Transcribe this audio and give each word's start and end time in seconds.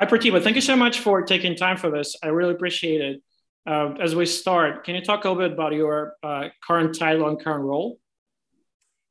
Hi, 0.00 0.06
Pratibha. 0.06 0.42
Thank 0.42 0.56
you 0.56 0.62
so 0.62 0.76
much 0.76 1.00
for 1.00 1.20
taking 1.20 1.54
time 1.54 1.76
for 1.76 1.90
this. 1.90 2.16
I 2.22 2.28
really 2.28 2.54
appreciate 2.54 3.02
it. 3.02 3.22
Uh, 3.66 3.92
as 4.00 4.14
we 4.14 4.24
start, 4.24 4.82
can 4.82 4.94
you 4.94 5.02
talk 5.02 5.26
a 5.26 5.28
little 5.28 5.42
bit 5.46 5.52
about 5.52 5.74
your 5.74 6.14
uh, 6.22 6.48
current 6.66 6.98
title 6.98 7.28
and 7.28 7.38
current 7.38 7.64
role? 7.64 7.98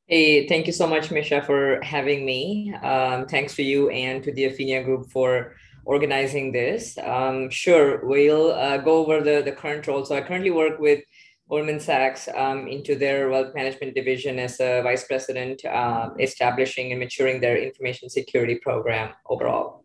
Hey, 0.08 0.48
thank 0.48 0.66
you 0.66 0.72
so 0.72 0.88
much, 0.88 1.12
Misha, 1.12 1.42
for 1.42 1.78
having 1.84 2.26
me. 2.26 2.74
Um, 2.82 3.26
thanks 3.26 3.54
to 3.54 3.62
you 3.62 3.88
and 3.90 4.20
to 4.24 4.32
the 4.32 4.46
Aphinia 4.46 4.84
Group 4.84 5.12
for 5.12 5.54
organizing 5.84 6.50
this. 6.50 6.98
Um, 6.98 7.50
sure, 7.50 8.04
we'll 8.04 8.50
uh, 8.50 8.78
go 8.78 8.96
over 8.96 9.20
the, 9.20 9.42
the 9.44 9.52
current 9.52 9.86
role. 9.86 10.04
So 10.04 10.16
I 10.16 10.22
currently 10.22 10.50
work 10.50 10.80
with 10.80 11.04
Goldman 11.48 11.78
Sachs 11.78 12.28
um, 12.34 12.66
into 12.66 12.96
their 12.96 13.28
wealth 13.28 13.54
management 13.54 13.94
division 13.94 14.40
as 14.40 14.58
a 14.58 14.82
vice 14.82 15.04
president, 15.04 15.64
uh, 15.64 16.10
establishing 16.18 16.90
and 16.90 16.98
maturing 16.98 17.40
their 17.40 17.56
information 17.56 18.10
security 18.10 18.56
program 18.56 19.10
overall. 19.28 19.84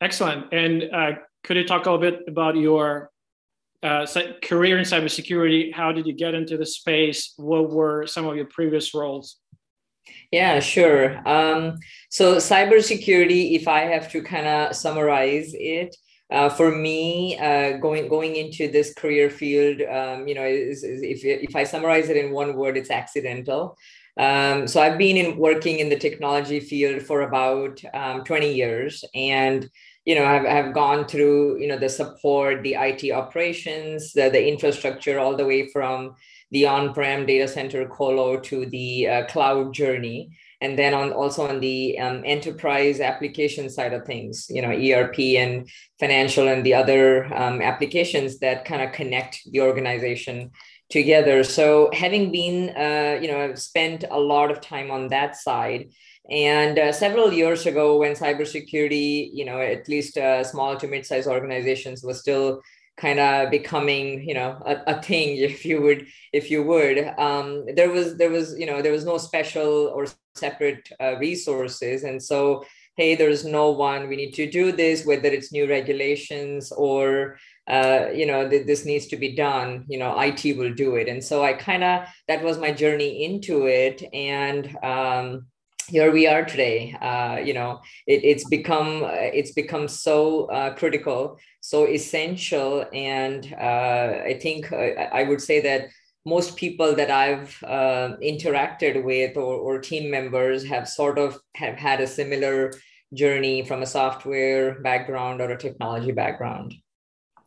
Excellent. 0.00 0.52
And 0.52 0.84
uh, 0.92 1.12
could 1.44 1.56
you 1.56 1.66
talk 1.66 1.86
a 1.86 1.90
little 1.90 2.10
bit 2.10 2.24
about 2.28 2.56
your 2.56 3.10
uh, 3.82 4.06
career 4.42 4.78
in 4.78 4.84
cybersecurity? 4.84 5.72
How 5.72 5.92
did 5.92 6.06
you 6.06 6.12
get 6.12 6.34
into 6.34 6.56
the 6.56 6.66
space? 6.66 7.32
What 7.36 7.70
were 7.70 8.06
some 8.06 8.26
of 8.26 8.36
your 8.36 8.46
previous 8.46 8.94
roles? 8.94 9.36
Yeah, 10.30 10.60
sure. 10.60 11.16
Um, 11.28 11.78
so 12.10 12.36
cybersecurity, 12.36 13.56
if 13.56 13.68
I 13.68 13.80
have 13.80 14.10
to 14.12 14.22
kind 14.22 14.46
of 14.46 14.76
summarize 14.76 15.52
it, 15.54 15.96
uh, 16.30 16.48
for 16.48 16.74
me, 16.74 17.38
uh, 17.38 17.76
going 17.78 18.08
going 18.08 18.34
into 18.34 18.68
this 18.68 18.92
career 18.94 19.30
field, 19.30 19.80
um, 19.82 20.26
you 20.26 20.34
know, 20.34 20.44
is, 20.44 20.82
is 20.82 21.00
if 21.02 21.24
if 21.24 21.54
I 21.54 21.62
summarize 21.62 22.08
it 22.08 22.16
in 22.16 22.32
one 22.32 22.56
word, 22.56 22.76
it's 22.76 22.90
accidental. 22.90 23.76
Um, 24.16 24.66
so 24.66 24.80
I've 24.80 24.98
been 24.98 25.16
in 25.16 25.36
working 25.36 25.78
in 25.78 25.88
the 25.88 25.98
technology 25.98 26.60
field 26.60 27.02
for 27.02 27.22
about 27.22 27.82
um, 27.92 28.24
20 28.24 28.54
years, 28.54 29.04
and 29.14 29.68
you 30.06 30.14
know 30.14 30.24
have, 30.24 30.44
have 30.44 30.72
gone 30.72 31.06
through 31.06 31.60
you 31.60 31.66
know 31.66 31.78
the 31.78 31.88
support 31.88 32.62
the 32.62 32.74
it 32.74 33.12
operations 33.12 34.12
the, 34.12 34.30
the 34.30 34.48
infrastructure 34.48 35.18
all 35.18 35.36
the 35.36 35.44
way 35.44 35.68
from 35.68 36.14
the 36.52 36.64
on-prem 36.64 37.26
data 37.26 37.48
center 37.48 37.86
colo 37.88 38.38
to 38.38 38.66
the 38.66 39.08
uh, 39.08 39.26
cloud 39.26 39.74
journey. 39.74 40.30
And 40.60 40.78
then 40.78 40.94
on 40.94 41.12
also 41.12 41.46
on 41.46 41.60
the 41.60 41.98
um, 41.98 42.22
enterprise 42.24 43.00
application 43.00 43.68
side 43.68 43.92
of 43.92 44.06
things 44.06 44.46
you 44.48 44.62
know 44.62 44.70
erp 44.70 45.18
and 45.18 45.68
financial 46.00 46.48
and 46.48 46.64
the 46.64 46.72
other 46.72 47.26
um, 47.34 47.60
applications 47.60 48.38
that 48.38 48.64
kind 48.64 48.80
of 48.80 48.92
connect 48.92 49.42
the 49.50 49.60
organization 49.60 50.52
together 50.88 51.42
so 51.42 51.90
having 51.92 52.30
been 52.30 52.70
uh, 52.76 53.18
you 53.20 53.28
know 53.28 53.40
i've 53.40 53.58
spent 53.58 54.04
a 54.10 54.18
lot 54.18 54.50
of 54.50 54.60
time 54.60 54.90
on 54.90 55.08
that 55.08 55.36
side 55.36 55.88
and 56.30 56.78
uh, 56.78 56.92
several 56.92 57.32
years 57.32 57.66
ago, 57.66 57.98
when 57.98 58.12
cybersecurity, 58.12 59.30
you 59.32 59.44
know, 59.44 59.60
at 59.60 59.88
least 59.88 60.18
uh, 60.18 60.42
small 60.42 60.76
to 60.76 60.88
mid-sized 60.88 61.28
organizations 61.28 62.02
was 62.02 62.18
still 62.18 62.62
kind 62.96 63.20
of 63.20 63.50
becoming, 63.50 64.26
you 64.28 64.34
know, 64.34 64.60
a, 64.66 64.82
a, 64.88 65.02
thing, 65.02 65.36
if 65.36 65.64
you 65.64 65.80
would, 65.82 66.06
if 66.32 66.50
you 66.50 66.64
would, 66.64 66.98
um, 67.18 67.64
there 67.76 67.90
was 67.90 68.16
there 68.16 68.30
was 68.30 68.58
you 68.58 68.66
know 68.66 68.82
there 68.82 68.92
was 68.92 69.04
no 69.04 69.18
special 69.18 69.92
or 69.94 70.06
separate 70.34 70.88
uh, 71.00 71.16
resources, 71.18 72.02
and 72.02 72.20
so 72.22 72.64
hey, 72.96 73.14
there's 73.14 73.44
no 73.44 73.70
one. 73.70 74.08
We 74.08 74.16
need 74.16 74.32
to 74.32 74.50
do 74.50 74.72
this, 74.72 75.04
whether 75.04 75.28
it's 75.28 75.52
new 75.52 75.68
regulations 75.68 76.72
or 76.72 77.38
uh, 77.68 78.06
you 78.14 78.26
know 78.26 78.48
th- 78.48 78.66
this 78.66 78.84
needs 78.84 79.06
to 79.06 79.16
be 79.16 79.34
done 79.34 79.84
you 79.88 79.98
know 79.98 80.16
it 80.18 80.56
will 80.56 80.74
do 80.74 80.96
it. 80.96 81.08
And 81.08 81.22
so 81.22 81.42
i 81.42 81.52
kind 81.52 81.84
of 81.84 82.06
that 82.28 82.42
was 82.42 82.58
my 82.58 82.72
journey 82.72 83.24
into 83.24 83.66
it. 83.66 84.02
And 84.12 84.76
um, 84.82 85.46
here 85.88 86.10
we 86.10 86.26
are 86.26 86.44
today. 86.44 86.96
Uh, 87.00 87.36
you 87.44 87.54
know 87.54 87.80
it, 88.06 88.24
it's 88.24 88.48
become 88.48 89.02
it's 89.04 89.52
become 89.52 89.88
so 89.88 90.46
uh, 90.46 90.74
critical 90.74 91.38
so 91.60 91.86
essential. 91.86 92.86
And 92.92 93.52
uh, 93.54 94.22
i 94.30 94.38
think 94.40 94.72
uh, 94.72 95.08
i 95.12 95.22
would 95.22 95.40
say 95.40 95.60
that 95.60 95.88
most 96.24 96.56
people 96.56 96.94
that 96.94 97.10
i've 97.10 97.56
uh, 97.62 98.16
interacted 98.22 99.02
with 99.04 99.36
or, 99.36 99.54
or 99.54 99.80
team 99.80 100.10
members 100.10 100.64
have 100.64 100.88
sort 100.88 101.18
of 101.18 101.38
have 101.54 101.76
had 101.76 102.00
a 102.00 102.06
similar 102.06 102.72
journey 103.14 103.64
from 103.64 103.82
a 103.82 103.86
software 103.86 104.80
background 104.80 105.40
or 105.40 105.50
a 105.50 105.58
technology 105.58 106.12
background 106.12 106.74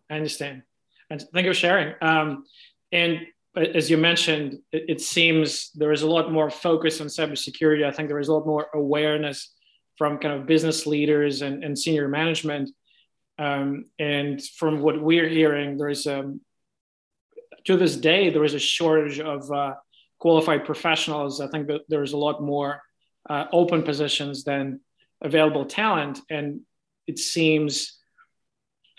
i 0.10 0.16
understand 0.16 0.64
and 1.10 1.24
thank 1.34 1.46
you 1.46 1.52
for 1.52 1.58
sharing 1.58 1.94
um, 2.02 2.44
and 2.92 3.26
as 3.56 3.90
you 3.90 3.98
mentioned, 3.98 4.60
it, 4.72 4.86
it, 4.88 5.02
seems 5.02 5.72
there 5.74 5.92
is 5.92 6.04
a 6.04 6.10
lot 6.10 6.32
more 6.32 6.50
focus 6.50 7.02
on 7.02 7.08
cybersecurity. 7.08 7.84
I 7.84 7.92
think 7.92 8.08
there 8.08 8.20
is 8.20 8.28
a 8.28 8.34
lot 8.34 8.46
more 8.46 8.68
awareness 8.74 9.54
from 9.98 10.18
kind 10.18 10.40
of 10.40 10.48
business 10.48 10.86
leaders 10.86 11.42
and, 11.42 11.64
and 11.64 11.78
senior 11.78 12.08
management. 12.08 12.70
Um, 13.38 13.86
and 13.98 14.42
from 14.58 14.82
what 14.82 15.02
we're 15.02 15.28
hearing, 15.28 15.78
there 15.78 15.90
is 15.90 16.06
a, 16.06 16.20
um, 16.20 16.42
to 17.66 17.76
this 17.76 17.98
day, 17.98 18.30
there 18.30 18.46
is 18.46 18.54
a 18.54 18.60
shortage 18.60 19.20
of 19.20 19.52
uh, 19.52 19.74
qualified 20.20 20.66
professionals. 20.66 21.42
I 21.42 21.48
think 21.48 21.68
that 21.68 21.82
there 21.90 22.04
is 22.04 22.14
a 22.14 22.18
lot 22.18 22.42
more 22.42 22.82
uh, 23.30 23.46
open 23.52 23.84
positions 23.84 24.44
than 24.44 24.80
available 25.22 25.66
talent. 25.66 26.20
And 26.30 26.62
it 27.08 27.20
seems 27.20 27.99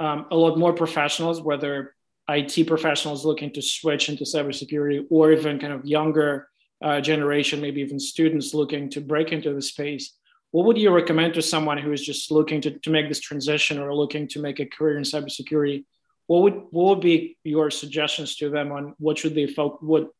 um, 0.00 0.26
a 0.30 0.36
lot 0.36 0.58
more 0.58 0.72
professionals, 0.72 1.40
whether 1.40 1.94
IT 2.28 2.66
professionals 2.66 3.24
looking 3.24 3.52
to 3.52 3.62
switch 3.62 4.08
into 4.08 4.24
cybersecurity, 4.24 5.04
or 5.10 5.32
even 5.32 5.60
kind 5.60 5.72
of 5.72 5.84
younger 5.84 6.48
uh, 6.82 7.00
generation, 7.00 7.60
maybe 7.60 7.82
even 7.82 8.00
students 8.00 8.54
looking 8.54 8.88
to 8.90 9.00
break 9.00 9.32
into 9.32 9.52
the 9.52 9.62
space, 9.62 10.14
what 10.52 10.64
would 10.66 10.78
you 10.78 10.90
recommend 10.90 11.34
to 11.34 11.42
someone 11.42 11.78
who 11.78 11.92
is 11.92 12.04
just 12.04 12.30
looking 12.30 12.60
to, 12.62 12.70
to 12.78 12.90
make 12.90 13.08
this 13.08 13.20
transition 13.20 13.78
or 13.78 13.94
looking 13.94 14.26
to 14.28 14.40
make 14.40 14.58
a 14.58 14.66
career 14.66 14.96
in 14.96 15.04
cybersecurity? 15.04 15.84
What 16.26 16.42
would 16.42 16.54
what 16.70 16.84
would 16.86 17.00
be 17.00 17.36
your 17.44 17.70
suggestions 17.70 18.36
to 18.36 18.50
them 18.50 18.72
on 18.72 18.94
what 18.98 19.18
should 19.18 19.34
they 19.34 19.46
fo- 19.46 19.78
what 19.80 20.10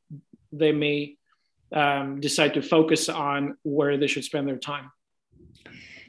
they 0.53 0.73
may 0.73 1.17
um, 1.73 2.21
decide 2.21 2.55
to 2.55 2.63
focus 2.63 3.09
on 3.09 3.57
where 3.63 3.97
they 3.97 4.09
should 4.09 4.25
spend 4.25 4.47
their 4.47 4.59
time? 4.59 4.91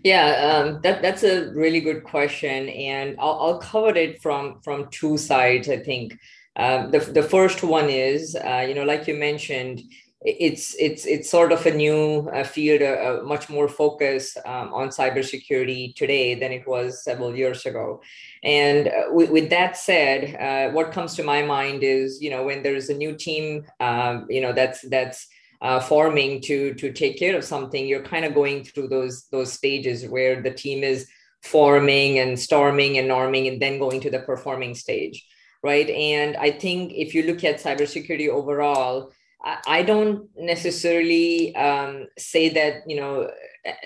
Yeah, 0.03 0.63
um, 0.65 0.81
that 0.81 1.01
that's 1.01 1.23
a 1.23 1.51
really 1.53 1.79
good 1.79 2.03
question, 2.03 2.69
and 2.69 3.15
I'll, 3.19 3.39
I'll 3.39 3.59
cover 3.59 3.95
it 3.95 4.21
from 4.21 4.59
from 4.63 4.87
two 4.89 5.17
sides. 5.17 5.69
I 5.69 5.77
think 5.77 6.17
um, 6.55 6.89
the 6.91 6.99
the 6.99 7.21
first 7.21 7.63
one 7.63 7.87
is, 7.89 8.35
uh, 8.35 8.65
you 8.67 8.73
know, 8.73 8.83
like 8.83 9.07
you 9.07 9.13
mentioned, 9.15 9.81
it's 10.21 10.75
it's 10.79 11.05
it's 11.05 11.29
sort 11.29 11.51
of 11.51 11.63
a 11.67 11.71
new 11.73 12.27
uh, 12.33 12.43
field, 12.43 12.81
uh, 12.81 13.21
much 13.23 13.47
more 13.47 13.67
focus 13.67 14.35
um, 14.45 14.73
on 14.73 14.89
cybersecurity 14.89 15.93
today 15.95 16.33
than 16.33 16.51
it 16.51 16.67
was 16.67 17.03
several 17.03 17.35
years 17.35 17.67
ago. 17.67 18.01
And 18.43 18.87
uh, 18.87 18.91
with, 19.11 19.29
with, 19.29 19.49
that 19.51 19.77
said, 19.77 20.35
uh, 20.41 20.73
what 20.73 20.91
comes 20.91 21.13
to 21.15 21.23
my 21.23 21.43
mind 21.43 21.83
is, 21.83 22.19
you 22.21 22.31
know, 22.31 22.43
when 22.43 22.63
there's 22.63 22.89
a 22.89 22.95
new 22.95 23.15
team, 23.15 23.65
um, 23.79 24.25
you 24.29 24.41
know, 24.41 24.51
that's 24.53 24.81
that's 24.89 25.27
uh, 25.61 25.79
forming 25.79 26.41
to 26.41 26.73
to 26.75 26.91
take 26.91 27.17
care 27.19 27.37
of 27.37 27.43
something 27.43 27.87
you're 27.87 28.03
kind 28.03 28.25
of 28.25 28.33
going 28.33 28.63
through 28.63 28.87
those 28.87 29.25
those 29.31 29.53
stages 29.53 30.07
where 30.07 30.41
the 30.41 30.51
team 30.51 30.83
is 30.83 31.07
forming 31.43 32.19
and 32.19 32.39
storming 32.39 32.97
and 32.97 33.09
norming 33.09 33.47
and 33.51 33.61
then 33.61 33.79
going 33.79 33.99
to 33.99 34.09
the 34.09 34.19
performing 34.19 34.75
stage 34.75 35.25
right 35.63 35.89
and 35.89 36.35
i 36.37 36.51
think 36.51 36.91
if 36.93 37.15
you 37.15 37.23
look 37.23 37.43
at 37.43 37.61
cybersecurity 37.61 38.27
overall 38.29 39.11
I 39.43 39.81
don't 39.81 40.29
necessarily 40.37 41.55
um, 41.55 42.07
say 42.17 42.49
that 42.49 42.83
you 42.87 42.95
know. 42.95 43.29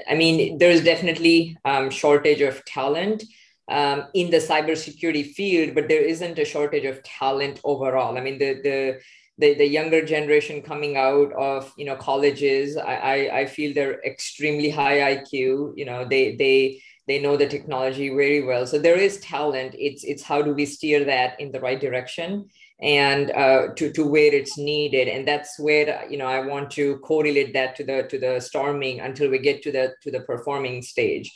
I 0.10 0.16
mean, 0.16 0.58
there's 0.58 0.84
definitely 0.84 1.58
um, 1.66 1.90
shortage 1.90 2.42
of 2.42 2.64
talent 2.66 3.24
um, 3.70 4.06
in 4.14 4.32
the 4.32 4.38
cybersecurity 4.38 5.34
field, 5.34 5.76
but 5.76 5.90
there 5.90 6.02
isn't 6.02 6.40
a 6.40 6.46
shortage 6.46 6.86
of 6.86 7.04
talent 7.04 7.60
overall. 7.64 8.18
I 8.18 8.22
mean, 8.22 8.38
the 8.38 8.62
the 8.64 9.00
the, 9.38 9.54
the 9.54 9.68
younger 9.68 10.06
generation 10.06 10.62
coming 10.62 10.96
out 10.98 11.34
of 11.34 11.74
you 11.78 11.86
know 11.86 11.96
colleges 11.96 12.78
I, 12.78 12.96
I, 12.96 13.40
I 13.40 13.46
feel 13.46 13.74
they're 13.74 14.02
extremely 14.04 14.70
high 14.70 15.16
iq 15.16 15.32
you 15.76 15.86
know 15.86 16.06
they 16.06 16.36
they 16.36 16.82
they 17.08 17.20
know 17.20 17.38
the 17.38 17.48
technology 17.48 18.10
very 18.10 18.44
well. 18.44 18.66
So 18.66 18.80
there 18.80 18.98
is 18.98 19.20
talent. 19.20 19.76
It's 19.78 20.04
it's 20.04 20.24
how 20.24 20.42
do 20.42 20.54
we 20.54 20.66
steer 20.66 21.04
that 21.06 21.40
in 21.40 21.52
the 21.52 21.60
right 21.60 21.80
direction 21.80 22.50
and 22.82 23.32
uh, 23.32 23.68
to, 23.76 23.92
to 23.94 24.06
where 24.06 24.34
it's 24.34 24.58
needed. 24.58 25.08
And 25.08 25.28
that's 25.28 25.60
where 25.60 26.06
you 26.10 26.18
know 26.18 26.26
i 26.26 26.40
want 26.40 26.72
to 26.72 26.98
correlate 27.00 27.54
that 27.54 27.76
to 27.78 27.84
the 27.84 28.04
to 28.10 28.20
the 28.20 28.40
storming 28.40 29.00
until 29.02 29.30
we 29.30 29.40
get 29.40 29.62
to 29.64 29.72
the 29.72 29.94
to 30.02 30.12
the 30.12 30.22
performing 30.22 30.82
stage 30.82 31.32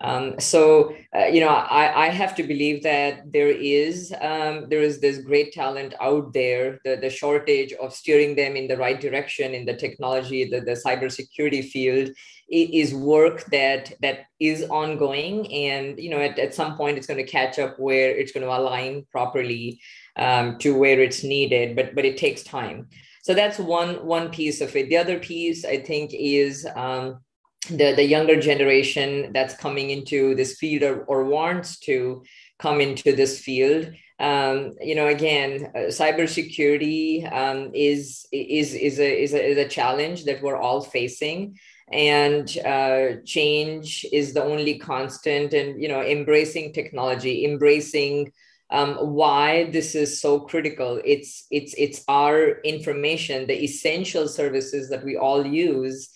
um, 0.00 0.40
so 0.40 0.94
uh, 1.16 1.26
you 1.26 1.40
know, 1.40 1.48
I, 1.48 2.06
I 2.06 2.08
have 2.08 2.34
to 2.36 2.42
believe 2.42 2.82
that 2.82 3.30
there 3.32 3.48
is 3.48 4.12
um, 4.20 4.66
there 4.68 4.82
is 4.82 5.00
this 5.00 5.18
great 5.18 5.52
talent 5.52 5.94
out 6.00 6.32
there. 6.32 6.80
The 6.84 6.96
the 6.96 7.10
shortage 7.10 7.72
of 7.74 7.94
steering 7.94 8.34
them 8.34 8.56
in 8.56 8.66
the 8.66 8.76
right 8.76 9.00
direction 9.00 9.54
in 9.54 9.64
the 9.64 9.76
technology, 9.76 10.44
the 10.44 10.60
the 10.60 10.72
cybersecurity 10.72 11.68
field 11.68 12.10
is 12.48 12.92
work 12.92 13.44
that 13.46 13.92
that 14.02 14.26
is 14.40 14.64
ongoing, 14.64 15.52
and 15.52 15.98
you 15.98 16.10
know, 16.10 16.18
at, 16.18 16.38
at 16.38 16.54
some 16.54 16.76
point 16.76 16.98
it's 16.98 17.06
going 17.06 17.24
to 17.24 17.30
catch 17.30 17.58
up 17.58 17.78
where 17.78 18.10
it's 18.10 18.32
going 18.32 18.44
to 18.44 18.52
align 18.52 19.06
properly 19.12 19.80
um, 20.16 20.58
to 20.58 20.76
where 20.76 21.00
it's 21.00 21.22
needed. 21.22 21.76
But 21.76 21.94
but 21.94 22.04
it 22.04 22.16
takes 22.16 22.42
time. 22.42 22.88
So 23.22 23.34
that's 23.34 23.58
one 23.58 24.04
one 24.04 24.30
piece 24.30 24.60
of 24.60 24.74
it. 24.74 24.88
The 24.88 24.96
other 24.96 25.18
piece 25.18 25.64
I 25.64 25.78
think 25.78 26.12
is 26.12 26.66
um, 26.74 27.20
the, 27.68 27.92
the 27.94 28.04
younger 28.04 28.40
generation 28.40 29.32
that's 29.32 29.54
coming 29.54 29.90
into 29.90 30.34
this 30.34 30.56
field 30.56 30.82
or, 30.82 31.04
or 31.04 31.24
wants 31.24 31.78
to 31.80 32.24
come 32.58 32.80
into 32.80 33.14
this 33.14 33.40
field 33.40 33.92
um, 34.22 34.74
you 34.80 34.94
know, 34.94 35.08
again, 35.08 35.72
uh, 35.74 35.90
cybersecurity 35.90 37.30
um, 37.32 37.72
is 37.74 38.24
is 38.30 38.72
is 38.72 39.00
a, 39.00 39.22
is 39.22 39.34
a 39.34 39.44
is 39.50 39.58
a 39.58 39.68
challenge 39.68 40.24
that 40.26 40.40
we're 40.40 40.56
all 40.56 40.80
facing, 40.80 41.58
and 41.90 42.56
uh, 42.64 43.16
change 43.24 44.06
is 44.12 44.32
the 44.32 44.44
only 44.44 44.78
constant. 44.78 45.52
And 45.54 45.82
you 45.82 45.88
know, 45.88 46.02
embracing 46.02 46.72
technology, 46.72 47.44
embracing 47.44 48.30
um, 48.70 48.94
why 48.94 49.70
this 49.72 49.96
is 49.96 50.20
so 50.20 50.38
critical. 50.38 51.00
It's 51.04 51.44
it's 51.50 51.74
it's 51.76 52.04
our 52.06 52.60
information, 52.60 53.48
the 53.48 53.60
essential 53.60 54.28
services 54.28 54.88
that 54.90 55.04
we 55.04 55.16
all 55.16 55.44
use 55.44 56.08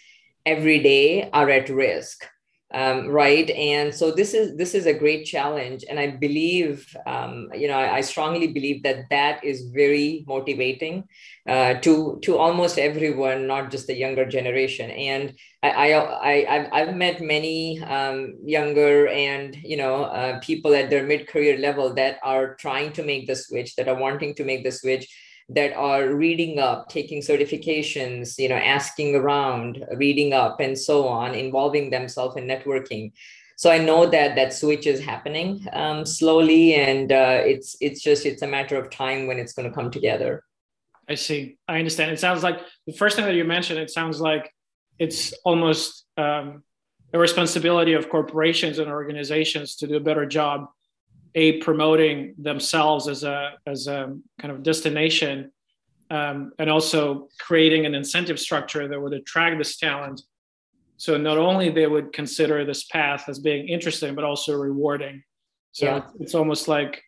every 0.46 0.78
day 0.78 1.28
are 1.32 1.50
at 1.50 1.68
risk 1.68 2.26
um, 2.74 3.08
right? 3.08 3.48
And 3.50 3.94
so 3.94 4.10
this 4.10 4.34
is 4.34 4.56
this 4.56 4.74
is 4.74 4.86
a 4.86 4.92
great 4.92 5.24
challenge. 5.24 5.84
And 5.88 6.00
i 6.00 6.08
believe 6.08 6.96
um, 7.06 7.48
you 7.54 7.68
know 7.68 7.78
I, 7.78 7.96
I, 7.96 8.00
strongly 8.00 8.48
believe 8.48 8.82
that 8.82 9.08
that 9.10 9.44
is 9.44 9.70
very 9.72 10.24
motivating 10.26 11.04
uh, 11.48 11.74
to 11.74 12.18
to 12.22 12.36
almost 12.36 12.76
everyone 12.76 13.46
not 13.46 13.70
just 13.70 13.86
the 13.86 13.94
younger 13.94 14.26
generation. 14.26 14.90
And 14.90 15.34
i 15.62 15.92
i, 15.92 16.68
I 16.72 16.80
have 16.80 16.96
met 16.96 17.20
many 17.20 17.80
um, 17.82 18.34
younger 18.44 19.08
and 19.08 19.56
you 19.62 19.76
know 19.76 20.04
uh, 20.04 20.40
people 20.40 20.74
at 20.74 20.90
their 20.90 21.06
mid-career 21.06 21.58
level 21.58 21.94
that 21.94 22.18
are 22.24 22.56
trying 22.56 22.92
to 22.94 23.04
make 23.04 23.28
the 23.28 23.36
switch 23.36 23.76
that 23.76 23.88
are 23.88 24.00
wanting 24.00 24.34
to 24.34 24.44
make 24.44 24.64
the 24.64 24.72
switch 24.72 25.06
that 25.48 25.72
are 25.74 26.14
reading 26.14 26.58
up, 26.58 26.88
taking 26.88 27.20
certifications, 27.20 28.36
you 28.38 28.48
know, 28.48 28.56
asking 28.56 29.14
around, 29.14 29.84
reading 29.96 30.32
up, 30.32 30.58
and 30.60 30.76
so 30.76 31.06
on, 31.06 31.34
involving 31.34 31.90
themselves 31.90 32.36
in 32.36 32.46
networking. 32.46 33.12
So 33.56 33.70
I 33.70 33.78
know 33.78 34.06
that 34.06 34.34
that 34.36 34.52
switch 34.52 34.86
is 34.86 35.00
happening 35.00 35.66
um, 35.72 36.04
slowly, 36.04 36.74
and 36.74 37.10
uh, 37.10 37.40
it's 37.44 37.76
it's 37.80 38.02
just 38.02 38.26
it's 38.26 38.42
a 38.42 38.46
matter 38.46 38.76
of 38.76 38.90
time 38.90 39.26
when 39.26 39.38
it's 39.38 39.52
going 39.52 39.68
to 39.68 39.74
come 39.74 39.90
together. 39.90 40.42
I 41.08 41.14
see. 41.14 41.56
I 41.68 41.78
understand. 41.78 42.10
It 42.10 42.20
sounds 42.20 42.42
like 42.42 42.60
the 42.86 42.92
first 42.92 43.16
thing 43.16 43.24
that 43.24 43.34
you 43.34 43.44
mentioned. 43.44 43.78
It 43.78 43.90
sounds 43.90 44.20
like 44.20 44.52
it's 44.98 45.32
almost 45.44 46.04
um, 46.16 46.64
a 47.12 47.18
responsibility 47.18 47.92
of 47.92 48.08
corporations 48.08 48.78
and 48.78 48.90
organizations 48.90 49.76
to 49.76 49.86
do 49.86 49.96
a 49.96 50.00
better 50.00 50.26
job 50.26 50.66
a 51.36 51.58
promoting 51.58 52.34
themselves 52.38 53.06
as 53.06 53.22
a 53.22 53.52
as 53.66 53.86
a 53.86 54.16
kind 54.40 54.52
of 54.52 54.62
destination 54.62 55.52
um, 56.10 56.52
and 56.58 56.70
also 56.70 57.28
creating 57.38 57.84
an 57.84 57.94
incentive 57.94 58.40
structure 58.40 58.88
that 58.88 59.00
would 59.00 59.12
attract 59.12 59.58
this 59.58 59.76
talent. 59.76 60.22
So 60.96 61.18
not 61.18 61.36
only 61.36 61.68
they 61.68 61.86
would 61.86 62.12
consider 62.12 62.64
this 62.64 62.84
path 62.84 63.28
as 63.28 63.38
being 63.38 63.68
interesting 63.68 64.14
but 64.14 64.24
also 64.24 64.56
rewarding. 64.56 65.22
So 65.72 65.86
yeah. 65.86 66.02
it's 66.20 66.34
almost 66.34 66.68
like 66.68 67.02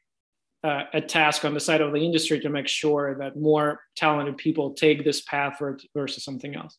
uh, 0.62 0.82
a 0.92 1.00
task 1.00 1.44
on 1.46 1.54
the 1.54 1.60
side 1.60 1.80
of 1.80 1.92
the 1.92 2.04
industry 2.04 2.38
to 2.40 2.50
make 2.50 2.68
sure 2.68 3.16
that 3.18 3.36
more 3.36 3.80
talented 3.96 4.36
people 4.36 4.74
take 4.74 5.04
this 5.04 5.22
path 5.22 5.58
versus 5.94 6.22
something 6.22 6.54
else. 6.54 6.76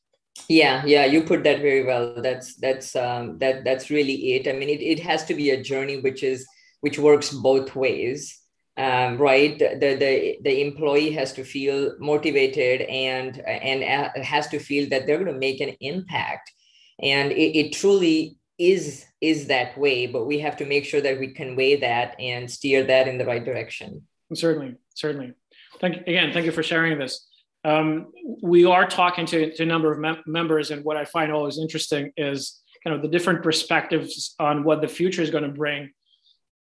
Yeah 0.47 0.85
yeah 0.85 1.05
you 1.05 1.23
put 1.23 1.43
that 1.45 1.61
very 1.61 1.83
well. 1.83 2.21
That's 2.21 2.55
that's 2.57 2.95
um, 2.95 3.39
that 3.39 3.63
that's 3.63 3.89
really 3.89 4.33
it. 4.35 4.47
I 4.47 4.53
mean 4.53 4.69
it, 4.69 4.81
it 4.81 4.99
has 4.99 5.25
to 5.25 5.33
be 5.33 5.49
a 5.49 5.63
journey 5.63 5.99
which 5.99 6.21
is 6.21 6.45
which 6.81 6.99
works 6.99 7.31
both 7.31 7.75
ways 7.75 8.39
um, 8.79 9.17
right? 9.17 9.59
The, 9.59 9.97
the 9.99 10.37
the 10.41 10.61
employee 10.61 11.11
has 11.11 11.33
to 11.33 11.43
feel 11.43 11.95
motivated 11.99 12.81
and 12.83 13.37
and 13.39 14.23
has 14.23 14.47
to 14.49 14.59
feel 14.59 14.87
that 14.89 15.05
they're 15.05 15.17
going 15.17 15.33
to 15.33 15.37
make 15.37 15.59
an 15.59 15.75
impact. 15.81 16.53
And 17.01 17.33
it, 17.33 17.57
it 17.59 17.73
truly 17.73 18.37
is 18.57 19.05
is 19.21 19.47
that 19.47 19.77
way 19.77 20.05
but 20.05 20.25
we 20.25 20.39
have 20.39 20.57
to 20.57 20.65
make 20.65 20.85
sure 20.85 20.99
that 20.99 21.17
we 21.17 21.33
convey 21.33 21.77
that 21.77 22.13
and 22.19 22.49
steer 22.49 22.83
that 22.85 23.07
in 23.09 23.17
the 23.17 23.25
right 23.25 23.43
direction. 23.43 24.07
Certainly 24.33 24.75
certainly. 24.95 25.33
Thank 25.81 26.07
again 26.07 26.31
thank 26.31 26.45
you 26.45 26.53
for 26.53 26.63
sharing 26.63 26.97
this. 26.97 27.27
Um, 27.65 28.13
we 28.41 28.63
are 28.63 28.87
talking 28.87 29.25
to, 29.25 29.53
to 29.55 29.63
a 29.63 29.65
number 29.65 29.91
of 29.91 29.99
mem- 29.99 30.23
members 30.25 30.71
and 30.71 30.85
what 30.85 30.95
i 30.95 31.03
find 31.03 31.29
always 31.29 31.59
interesting 31.59 32.13
is 32.15 32.61
kind 32.85 32.95
of 32.95 33.01
the 33.01 33.09
different 33.09 33.43
perspectives 33.43 34.35
on 34.39 34.63
what 34.63 34.79
the 34.79 34.87
future 34.87 35.21
is 35.21 35.29
going 35.29 35.43
to 35.43 35.49
bring 35.49 35.89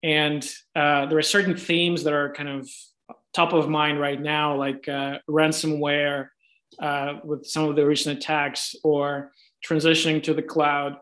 and 0.03 0.45
uh, 0.75 1.07
there 1.07 1.19
are 1.19 1.23
certain 1.23 1.57
themes 1.57 2.05
that 2.05 2.13
are 2.13 2.33
kind 2.33 2.49
of 2.49 2.69
top 3.35 3.53
of 3.53 3.69
mind 3.69 4.01
right 4.01 4.21
now, 4.21 4.57
like 4.57 4.89
uh, 4.89 5.19
ransomware 5.29 6.29
uh, 6.79 7.15
with 7.25 7.47
some 7.47 7.69
of 7.69 7.77
the 7.77 7.87
recent 7.87 8.19
attacks, 8.19 8.75
or 8.83 9.33
transitioning 9.67 10.23
to 10.23 10.35
the 10.35 10.43
cloud, 10.43 10.97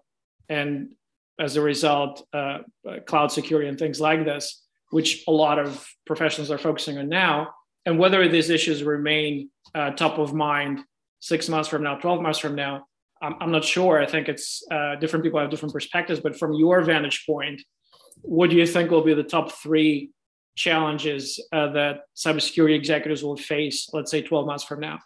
and 0.49 0.91
as 1.39 1.57
a 1.57 1.63
result, 1.63 2.27
uh, 2.33 2.59
cloud 3.07 3.31
security 3.31 3.69
and 3.69 3.79
things 3.79 4.01
like 4.01 4.25
this, 4.25 4.65
which 4.91 5.25
a 5.29 5.31
lot 5.31 5.59
of 5.59 5.87
professionals 6.07 6.51
are 6.51 6.59
focusing 6.59 6.99
on 6.99 7.09
now. 7.09 7.51
And 7.87 7.99
whether 7.99 8.27
these 8.29 8.51
issues 8.51 8.83
remain 8.83 9.51
uh, 9.75 9.91
top 9.91 10.19
of 10.19 10.35
mind 10.35 10.81
six 11.21 11.49
months 11.49 11.69
from 11.69 11.83
now, 11.85 11.97
12 11.97 12.23
months 12.23 12.39
from 12.39 12.55
now, 12.55 12.87
I'm, 13.23 13.37
I'm 13.41 13.53
not 13.53 13.65
sure. 13.65 14.01
I 14.03 14.07
think 14.07 14.29
it's 14.29 14.63
uh, 14.71 14.97
different 14.97 15.25
people 15.25 15.41
have 15.41 15.51
different 15.51 15.73
perspectives, 15.73 16.21
but 16.21 16.37
from 16.37 16.55
your 16.55 16.83
vantage 16.83 17.25
point, 17.27 17.63
what 18.23 18.51
do 18.51 18.57
you 18.57 18.67
think 18.67 18.91
will 18.91 19.03
be 19.03 19.15
the 19.15 19.23
top 19.23 19.53
three 19.53 20.11
challenges 20.57 21.41
uh, 21.53 21.69
that 21.73 22.01
cybersecurity 22.17 22.75
executives 22.75 23.23
will 23.23 23.37
face, 23.37 23.89
let's 23.93 24.11
say 24.11 24.23
12 24.23 24.47
months 24.47 24.65
from 24.65 24.81
now? 24.81 24.99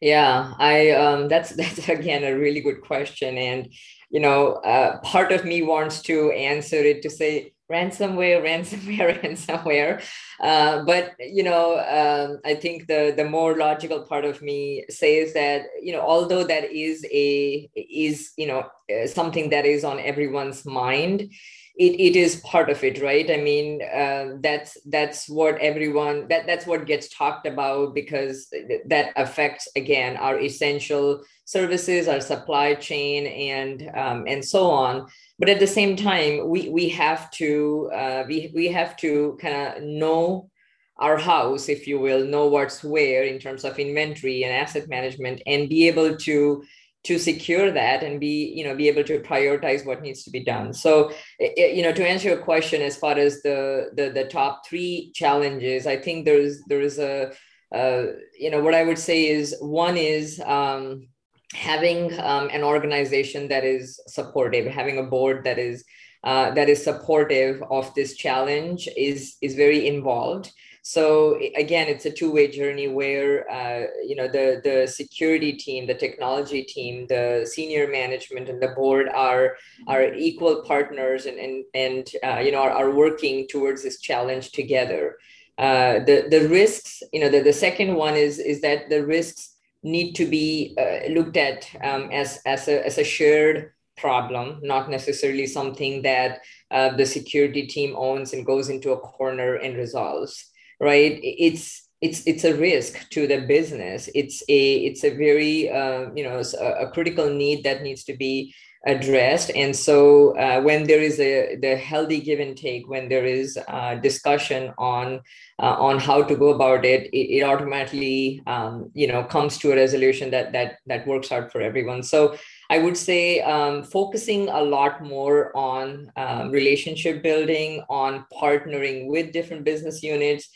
Yeah, 0.00 0.52
I 0.58 0.90
um, 0.90 1.28
that's 1.28 1.50
that's 1.60 1.88
again 1.88 2.24
a 2.24 2.38
really 2.38 2.60
good 2.60 2.82
question, 2.82 3.38
and 3.38 3.72
you 4.10 4.20
know, 4.20 4.54
uh, 4.56 5.00
part 5.00 5.32
of 5.32 5.44
me 5.44 5.62
wants 5.62 6.02
to 6.02 6.30
answer 6.32 6.76
it 6.76 7.02
to 7.02 7.10
say 7.10 7.54
ransomware, 7.72 8.42
ransomware, 8.48 9.20
ransomware. 9.22 10.02
Uh, 10.40 10.84
but 10.84 11.14
you 11.18 11.42
know, 11.42 11.78
um, 11.78 12.38
I 12.44 12.54
think 12.54 12.86
the 12.86 13.14
the 13.16 13.24
more 13.24 13.56
logical 13.56 14.02
part 14.02 14.24
of 14.24 14.42
me 14.42 14.84
says 14.90 15.32
that 15.32 15.62
you 15.82 15.92
know, 15.92 16.02
although 16.02 16.44
that 16.44 16.70
is 16.70 17.04
a 17.10 17.70
is 17.74 18.32
you 18.36 18.46
know 18.46 18.68
uh, 18.92 19.06
something 19.06 19.50
that 19.50 19.64
is 19.64 19.84
on 19.84 19.98
everyone's 20.00 20.66
mind, 20.66 21.32
it, 21.76 21.98
it 22.00 22.16
is 22.16 22.36
part 22.36 22.70
of 22.70 22.84
it 22.84 23.02
right? 23.02 23.28
I 23.30 23.38
mean 23.38 23.82
uh, 23.82 24.36
that's 24.40 24.78
that's 24.86 25.28
what 25.28 25.58
everyone 25.58 26.28
that 26.28 26.46
that's 26.46 26.66
what 26.66 26.86
gets 26.86 27.08
talked 27.08 27.46
about 27.46 27.94
because 27.94 28.48
that 28.86 29.12
affects 29.16 29.68
again 29.74 30.16
our 30.16 30.38
essential 30.40 31.22
services 31.44 32.06
our 32.06 32.20
supply 32.20 32.74
chain 32.74 33.26
and 33.26 33.90
um, 33.96 34.24
and 34.28 34.44
so 34.44 34.70
on. 34.70 35.06
But 35.38 35.48
at 35.48 35.58
the 35.58 35.66
same 35.66 35.96
time 35.96 36.48
we 36.48 36.68
we 36.68 36.88
have 36.90 37.30
to 37.32 37.90
uh, 37.92 38.24
we, 38.28 38.52
we 38.54 38.68
have 38.68 38.96
to 38.98 39.36
kind 39.40 39.54
of 39.76 39.82
know 39.82 40.50
our 40.98 41.18
house 41.18 41.68
if 41.68 41.88
you 41.88 41.98
will 41.98 42.24
know 42.24 42.46
what's 42.46 42.84
where 42.84 43.24
in 43.24 43.40
terms 43.40 43.64
of 43.64 43.80
inventory 43.80 44.44
and 44.44 44.52
asset 44.52 44.88
management 44.88 45.42
and 45.44 45.68
be 45.68 45.88
able 45.88 46.16
to 46.16 46.62
to 47.04 47.18
secure 47.18 47.70
that 47.70 48.02
and 48.02 48.18
be 48.18 48.52
you 48.56 48.64
know 48.64 48.74
be 48.74 48.88
able 48.88 49.04
to 49.04 49.20
prioritize 49.20 49.86
what 49.86 50.02
needs 50.02 50.24
to 50.24 50.30
be 50.30 50.42
done. 50.42 50.72
So 50.72 51.12
you 51.38 51.82
know 51.82 51.92
to 51.92 52.06
answer 52.06 52.28
your 52.28 52.38
question 52.38 52.82
as 52.82 52.96
far 52.96 53.16
as 53.16 53.42
the 53.42 53.90
the, 53.94 54.10
the 54.10 54.24
top 54.24 54.66
three 54.66 55.10
challenges 55.14 55.86
i 55.86 55.96
think 55.96 56.24
there's 56.24 56.62
there 56.68 56.80
is 56.80 56.98
a 56.98 57.32
uh, 57.74 58.04
you 58.38 58.50
know 58.50 58.60
what 58.60 58.74
i 58.74 58.84
would 58.84 58.98
say 58.98 59.26
is 59.26 59.56
one 59.60 59.96
is 59.96 60.40
um, 60.46 61.08
having 61.52 62.18
um, 62.20 62.48
an 62.52 62.62
organization 62.62 63.48
that 63.48 63.64
is 63.64 64.00
supportive 64.06 64.66
having 64.66 64.98
a 64.98 65.02
board 65.02 65.44
that 65.44 65.58
is 65.58 65.84
uh, 66.24 66.50
that 66.52 66.68
is 66.68 66.82
supportive 66.82 67.62
of 67.70 67.92
this 67.94 68.16
challenge 68.16 68.88
is 68.96 69.36
is 69.42 69.54
very 69.54 69.86
involved 69.86 70.52
so 70.86 71.40
again, 71.56 71.88
it's 71.88 72.04
a 72.04 72.10
two-way 72.10 72.48
journey 72.48 72.88
where 72.88 73.50
uh, 73.50 73.86
you 74.06 74.14
know 74.14 74.28
the 74.28 74.60
the 74.62 74.86
security 74.86 75.54
team, 75.54 75.86
the 75.86 75.94
technology 75.94 76.62
team, 76.62 77.06
the 77.06 77.48
senior 77.50 77.88
management, 77.88 78.50
and 78.50 78.60
the 78.60 78.68
board 78.68 79.08
are 79.08 79.56
are 79.88 80.12
equal 80.12 80.62
partners 80.62 81.24
and 81.24 81.38
and 81.38 81.64
and 81.72 82.10
uh, 82.22 82.40
you 82.40 82.52
know 82.52 82.58
are, 82.58 82.70
are 82.70 82.90
working 82.90 83.48
towards 83.48 83.82
this 83.82 83.98
challenge 83.98 84.52
together. 84.52 85.16
Uh, 85.56 86.00
the 86.00 86.28
the 86.30 86.46
risks, 86.50 87.02
you 87.14 87.20
know, 87.20 87.30
the, 87.30 87.40
the 87.40 87.52
second 87.52 87.94
one 87.94 88.14
is 88.14 88.38
is 88.38 88.60
that 88.60 88.90
the 88.90 89.06
risks 89.06 89.56
need 89.82 90.12
to 90.12 90.26
be 90.26 90.76
uh, 90.78 91.08
looked 91.10 91.38
at 91.38 91.66
um, 91.82 92.10
as 92.12 92.40
as 92.44 92.68
a 92.68 92.84
as 92.84 92.98
a 92.98 93.04
shared 93.04 93.72
problem, 93.96 94.60
not 94.62 94.90
necessarily 94.90 95.46
something 95.46 96.02
that 96.02 96.42
uh, 96.70 96.94
the 96.94 97.06
security 97.06 97.66
team 97.66 97.94
owns 97.96 98.34
and 98.34 98.44
goes 98.44 98.68
into 98.68 98.92
a 98.92 98.98
corner 98.98 99.54
and 99.54 99.78
resolves 99.78 100.50
right? 100.84 101.18
It's 101.22 101.88
it's 102.04 102.26
it's 102.26 102.44
a 102.44 102.54
risk 102.54 103.08
to 103.10 103.26
the 103.26 103.40
business. 103.46 104.10
It's 104.14 104.42
a 104.48 104.62
it's 104.88 105.04
a 105.04 105.16
very 105.16 105.70
uh, 105.70 106.10
you 106.14 106.24
know 106.24 106.42
a, 106.60 106.86
a, 106.86 106.90
critical 106.90 107.30
need 107.30 107.64
that 107.64 107.82
needs 107.82 108.04
to 108.04 108.14
be 108.14 108.54
addressed. 108.86 109.50
And 109.54 109.74
so 109.74 110.36
uh, 110.36 110.60
when 110.60 110.86
there 110.86 111.00
is 111.00 111.18
a 111.18 111.56
the 111.56 111.76
healthy 111.76 112.20
give 112.20 112.40
and 112.40 112.56
take 112.56 112.88
when 112.88 113.08
there 113.08 113.24
is 113.24 113.58
uh, 113.68 113.94
discussion 113.94 114.74
on 114.76 115.22
uh, 115.58 115.76
on 115.88 115.98
how 115.98 116.22
to 116.22 116.36
go 116.36 116.48
about 116.50 116.84
it 116.84 117.08
it, 117.14 117.26
it 117.38 117.42
automatically 117.42 118.42
um, 118.46 118.90
you 118.92 119.06
know 119.06 119.24
comes 119.24 119.56
to 119.58 119.72
a 119.72 119.76
resolution 119.76 120.30
that 120.30 120.52
that 120.52 120.80
that 120.86 121.06
works 121.06 121.32
out 121.32 121.50
for 121.50 121.62
everyone. 121.62 122.02
So 122.02 122.36
I 122.68 122.78
would 122.78 122.98
say 122.98 123.40
um, 123.40 123.82
focusing 123.82 124.50
a 124.50 124.60
lot 124.60 125.02
more 125.02 125.56
on 125.56 126.12
um, 126.16 126.50
relationship 126.50 127.22
building, 127.22 127.82
on 127.88 128.26
partnering 128.30 129.06
with 129.06 129.32
different 129.32 129.64
business 129.64 130.02
units 130.02 130.50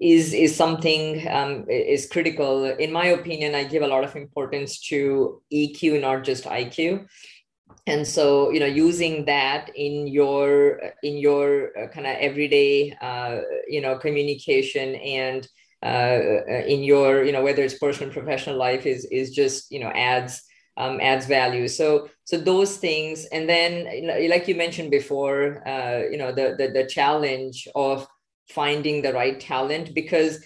is 0.00 0.32
is 0.32 0.56
something 0.56 1.28
um, 1.28 1.66
is 1.68 2.08
critical. 2.08 2.64
In 2.64 2.90
my 2.90 3.06
opinion, 3.06 3.54
I 3.54 3.64
give 3.64 3.82
a 3.82 3.86
lot 3.86 4.02
of 4.02 4.16
importance 4.16 4.80
to 4.88 5.42
EQ, 5.52 6.00
not 6.00 6.24
just 6.24 6.44
IQ. 6.44 7.06
And 7.86 8.06
so, 8.06 8.50
you 8.50 8.60
know, 8.60 8.66
using 8.66 9.24
that 9.26 9.70
in 9.74 10.06
your 10.06 10.80
in 11.02 11.18
your 11.18 11.76
uh, 11.78 11.88
kind 11.88 12.06
of 12.06 12.16
everyday, 12.16 12.96
uh, 13.00 13.40
you 13.68 13.80
know, 13.80 13.98
communication 13.98 14.94
and 14.96 15.46
uh, 15.82 16.18
in 16.66 16.82
your, 16.82 17.24
you 17.24 17.32
know, 17.32 17.42
whether 17.42 17.62
it's 17.62 17.78
personal 17.78 18.12
professional 18.12 18.56
life 18.56 18.86
is 18.86 19.04
is 19.06 19.30
just 19.30 19.70
you 19.70 19.80
know 19.80 19.88
adds 19.88 20.42
um, 20.78 20.98
adds 21.02 21.26
value. 21.26 21.68
So 21.68 22.08
so 22.24 22.38
those 22.38 22.78
things, 22.78 23.26
and 23.26 23.48
then 23.48 24.30
like 24.30 24.48
you 24.48 24.54
mentioned 24.54 24.90
before, 24.90 25.66
uh, 25.68 26.04
you 26.10 26.16
know, 26.16 26.32
the, 26.32 26.54
the 26.56 26.68
the 26.68 26.86
challenge 26.86 27.68
of 27.74 28.06
finding 28.50 29.02
the 29.02 29.12
right 29.12 29.40
talent 29.40 29.94
because 29.94 30.42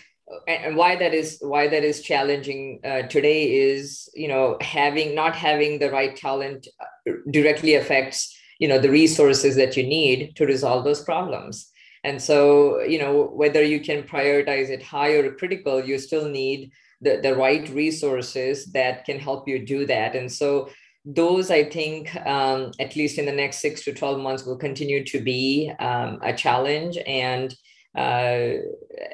and 0.48 0.76
why 0.76 0.96
that 0.96 1.12
is 1.12 1.38
why 1.40 1.68
that 1.68 1.84
is 1.84 2.02
challenging 2.02 2.80
uh, 2.84 3.02
today 3.02 3.68
is 3.68 4.08
you 4.14 4.28
know 4.28 4.56
having 4.60 5.14
not 5.14 5.36
having 5.36 5.78
the 5.78 5.90
right 5.90 6.16
talent 6.16 6.66
uh, 6.80 7.12
directly 7.30 7.74
affects 7.74 8.36
you 8.58 8.68
know 8.68 8.78
the 8.78 8.90
resources 8.90 9.56
that 9.56 9.76
you 9.76 9.82
need 9.82 10.34
to 10.36 10.46
resolve 10.46 10.84
those 10.84 11.02
problems. 11.02 11.70
And 12.04 12.20
so 12.20 12.82
you 12.82 12.98
know 12.98 13.24
whether 13.24 13.62
you 13.62 13.80
can 13.80 14.02
prioritize 14.02 14.68
it 14.70 14.82
high 14.82 15.12
or 15.12 15.34
critical 15.34 15.84
you 15.84 15.98
still 15.98 16.28
need 16.28 16.70
the, 17.00 17.20
the 17.22 17.34
right 17.34 17.68
resources 17.70 18.66
that 18.72 19.04
can 19.04 19.18
help 19.18 19.46
you 19.48 19.64
do 19.64 19.86
that. 19.86 20.14
And 20.14 20.30
so 20.30 20.70
those 21.06 21.50
i 21.50 21.62
think 21.62 22.16
um, 22.24 22.72
at 22.80 22.96
least 22.96 23.18
in 23.18 23.26
the 23.26 23.32
next 23.32 23.58
six 23.58 23.84
to 23.84 23.92
12 23.92 24.20
months 24.20 24.46
will 24.46 24.56
continue 24.56 25.04
to 25.04 25.20
be 25.20 25.70
um, 25.78 26.18
a 26.22 26.32
challenge. 26.32 26.96
And 27.06 27.54
uh, 27.96 28.54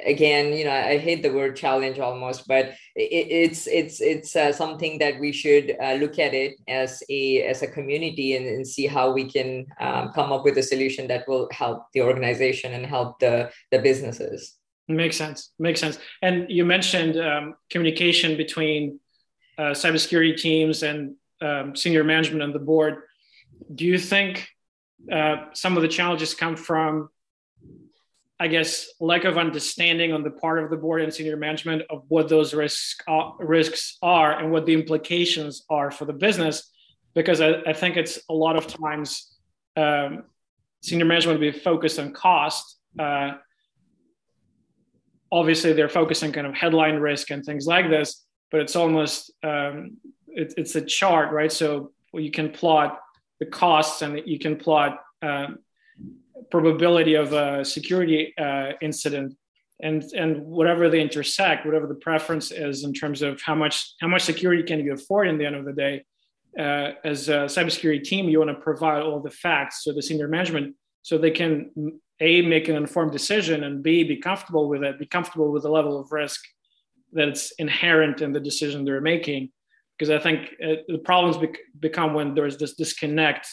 again, 0.07 0.55
you 0.55 0.65
know, 0.65 0.73
I 0.73 0.97
hate 0.97 1.23
the 1.23 1.33
word 1.33 1.55
challenge 1.55 1.99
almost, 1.99 2.49
but 2.49 2.67
it, 2.97 3.27
it's 3.31 3.67
it's 3.67 4.01
it's 4.01 4.35
uh, 4.35 4.53
something 4.53 4.99
that 4.99 5.21
we 5.21 5.33
should 5.33 5.77
uh, 5.83 5.95
look 5.95 6.19
at 6.19 6.33
it 6.33 6.55
as 6.67 7.03
a 7.11 7.43
as 7.43 7.63
a 7.63 7.67
community 7.67 8.37
and, 8.37 8.47
and 8.47 8.67
see 8.67 8.87
how 8.87 9.13
we 9.13 9.31
can 9.31 9.67
um, 9.81 10.13
come 10.15 10.33
up 10.33 10.45
with 10.45 10.57
a 10.57 10.63
solution 10.63 11.07
that 11.09 11.29
will 11.29 11.49
help 11.53 11.87
the 11.93 12.01
organization 12.01 12.73
and 12.73 12.87
help 12.87 13.19
the 13.21 13.51
the 13.71 13.79
businesses. 13.79 14.57
Makes 14.89 15.17
sense. 15.17 15.53
Makes 15.59 15.81
sense. 15.81 15.99
And 16.23 16.47
you 16.49 16.65
mentioned 16.65 17.17
um, 17.17 17.55
communication 17.69 18.37
between 18.37 18.99
uh, 19.59 19.73
cybersecurity 19.73 20.37
teams 20.37 20.83
and 20.83 21.15
um, 21.43 21.77
senior 21.77 22.03
management 22.03 22.43
on 22.43 22.53
the 22.53 22.59
board. 22.59 23.03
Do 23.75 23.85
you 23.85 23.99
think 23.99 24.49
uh, 25.13 25.47
some 25.53 25.77
of 25.77 25.83
the 25.83 25.89
challenges 25.89 26.35
come 26.35 26.57
from 26.57 27.11
I 28.43 28.49
guess, 28.49 28.89
lack 29.01 29.25
of 29.25 29.37
understanding 29.37 30.15
on 30.15 30.23
the 30.23 30.31
part 30.31 30.65
of 30.65 30.71
the 30.71 30.77
board 30.77 31.03
and 31.03 31.13
senior 31.13 31.37
management 31.37 31.83
of 31.91 32.05
what 32.09 32.31
those 32.31 32.55
risks 32.55 32.97
are, 33.07 33.35
risks 33.39 33.99
are 34.01 34.39
and 34.41 34.51
what 34.51 34.65
the 34.65 34.73
implications 34.73 35.67
are 35.69 35.91
for 35.91 36.07
the 36.07 36.15
business. 36.15 36.71
Because 37.15 37.43
I, 37.43 37.57
I 37.67 37.75
think 37.75 37.99
it's 37.99 38.19
a 38.31 38.33
lot 38.33 38.57
of 38.57 38.67
times 38.67 39.37
um, 39.77 40.25
senior 40.83 41.05
management 41.05 41.39
will 41.39 41.53
be 41.53 41.59
focused 41.59 41.99
on 41.99 42.15
cost. 42.15 42.79
Uh, 42.99 43.33
obviously, 45.31 45.75
they're 45.75 45.91
focusing 45.91 46.33
kind 46.33 46.47
of 46.47 46.55
headline 46.55 46.97
risk 46.97 47.31
and 47.31 47.45
things 47.45 47.67
like 47.67 47.91
this, 47.91 48.25
but 48.51 48.63
it's 48.63 48.75
almost 48.75 49.33
um, 49.43 49.99
it, 50.29 50.55
it's 50.57 50.77
a 50.77 50.81
chart, 50.81 51.31
right? 51.31 51.53
So 51.53 51.93
you 52.15 52.31
can 52.31 52.51
plot 52.51 53.01
the 53.39 53.47
costs 53.47 54.01
and 54.01 54.23
you 54.25 54.39
can 54.39 54.57
plot 54.57 55.01
um, 55.21 55.59
probability 56.51 57.15
of 57.15 57.33
a 57.33 57.65
security 57.65 58.35
uh, 58.39 58.73
incident 58.81 59.35
and 59.83 60.03
and 60.15 60.45
whatever 60.45 60.89
they 60.89 61.01
intersect 61.01 61.65
whatever 61.65 61.87
the 61.87 61.95
preference 61.95 62.51
is 62.51 62.85
in 62.85 62.93
terms 62.93 63.23
of 63.23 63.41
how 63.41 63.55
much 63.55 63.95
how 64.01 64.09
much 64.09 64.23
security 64.23 64.63
can 64.63 64.81
you 64.81 64.93
afford 64.93 65.29
in 65.29 65.39
the 65.39 65.47
end 65.47 65.57
of 65.57 65.65
the 65.65 65.73
day 65.73 66.05
uh, 66.59 66.93
as 67.05 67.29
a 67.29 67.47
cybersecurity 67.47 68.03
team 68.03 68.29
you 68.29 68.39
want 68.39 68.51
to 68.51 68.63
provide 68.63 69.03
all 69.03 69.21
the 69.21 69.31
facts 69.31 69.85
to 69.85 69.93
the 69.93 70.03
senior 70.03 70.29
management 70.29 70.75
so 71.03 71.17
they 71.17 71.31
can 71.31 71.71
a 72.21 72.43
make 72.43 72.69
an 72.69 72.77
informed 72.77 73.13
decision 73.13 73.65
and 73.65 73.83
b 73.83 74.05
be 74.05 74.17
comfortable 74.17 74.69
with 74.69 74.83
it 74.83 74.99
be 74.99 75.07
comfortable 75.07 75.51
with 75.51 75.63
the 75.63 75.71
level 75.71 75.99
of 75.99 76.13
risk 76.13 76.41
that's 77.13 77.53
inherent 77.53 78.23
in 78.23 78.33
the 78.33 78.39
decision 78.39 78.85
they're 78.85 79.01
making. 79.01 79.51
Because 79.99 80.11
i 80.11 80.19
think 80.19 80.51
uh, 80.65 80.77
the 80.89 80.99
problems 80.99 81.37
bec- 81.37 81.59
become 81.79 82.15
when 82.15 82.35
there's 82.35 82.57
this 82.57 82.75
disconnect 82.75 83.47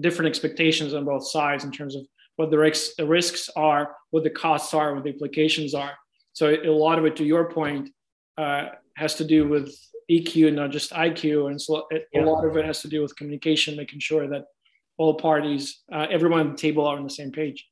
different 0.00 0.28
expectations 0.28 0.94
on 0.94 1.04
both 1.04 1.28
sides 1.28 1.64
in 1.64 1.72
terms 1.72 1.96
of 1.96 2.06
what 2.36 2.50
the 2.50 2.58
risks, 2.58 2.94
the 2.96 3.06
risks 3.06 3.50
are, 3.56 3.96
what 4.10 4.24
the 4.24 4.30
costs 4.30 4.72
are, 4.74 4.94
what 4.94 5.04
the 5.04 5.10
implications 5.10 5.74
are. 5.74 5.92
So 6.32 6.50
a 6.50 6.70
lot 6.70 6.98
of 6.98 7.04
it, 7.06 7.16
to 7.16 7.24
your 7.24 7.50
point, 7.50 7.90
uh, 8.38 8.68
has 8.96 9.14
to 9.16 9.24
do 9.24 9.48
with 9.48 9.74
EQ, 10.10 10.54
not 10.54 10.70
just 10.70 10.92
IQ, 10.92 11.50
and 11.50 11.60
so 11.60 11.86
it, 11.90 12.06
yeah. 12.12 12.22
a 12.22 12.24
lot 12.24 12.44
of 12.44 12.56
it 12.56 12.64
has 12.64 12.82
to 12.82 12.88
do 12.88 13.02
with 13.02 13.16
communication, 13.16 13.76
making 13.76 14.00
sure 14.00 14.28
that 14.28 14.44
all 14.98 15.14
parties, 15.14 15.82
uh, 15.92 16.06
everyone 16.10 16.40
at 16.40 16.50
the 16.52 16.58
table, 16.58 16.86
are 16.86 16.96
on 16.96 17.04
the 17.04 17.10
same 17.10 17.32
page. 17.32 17.66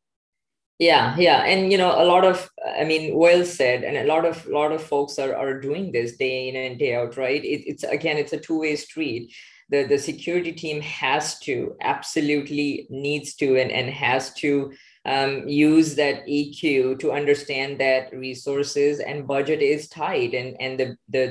Yeah, 0.79 1.15
yeah, 1.17 1.45
and 1.45 1.71
you 1.71 1.79
know, 1.79 2.03
a 2.03 2.05
lot 2.05 2.25
of, 2.25 2.51
I 2.77 2.85
mean, 2.85 3.17
well 3.17 3.45
said, 3.45 3.85
and 3.85 3.97
a 3.97 4.05
lot 4.05 4.25
of, 4.25 4.45
lot 4.47 4.73
of 4.73 4.83
folks 4.83 5.19
are 5.19 5.37
are 5.37 5.61
doing 5.61 5.93
this 5.93 6.17
day 6.17 6.49
in 6.49 6.57
and 6.57 6.79
day 6.79 6.97
out, 6.97 7.17
right? 7.17 7.45
It, 7.45 7.63
it's 7.69 7.85
again, 7.85 8.17
it's 8.17 8.33
a 8.33 8.41
two 8.41 8.59
way 8.59 8.75
street 8.75 9.33
the, 9.71 9.85
the 9.85 9.99
security 9.99 10.53
team 10.53 10.81
has 10.83 11.39
to 11.41 11.75
absolutely 11.81 12.87
needs 12.91 13.35
to 13.37 13.61
and, 13.61 13.71
and 13.71 13.91
has 13.91 14.33
to 14.35 14.73
um, 15.07 15.47
use 15.47 15.95
that 15.97 16.27
EQ 16.27 16.99
to 17.01 17.13
understand 17.13 17.79
that 17.79 18.13
resources 18.13 19.01
and 19.01 19.27
budget 19.27 19.61
is 19.61 19.89
tight, 19.89 20.33
and 20.33 20.57
and 20.61 20.81
the 20.81 20.97
the 21.11 21.27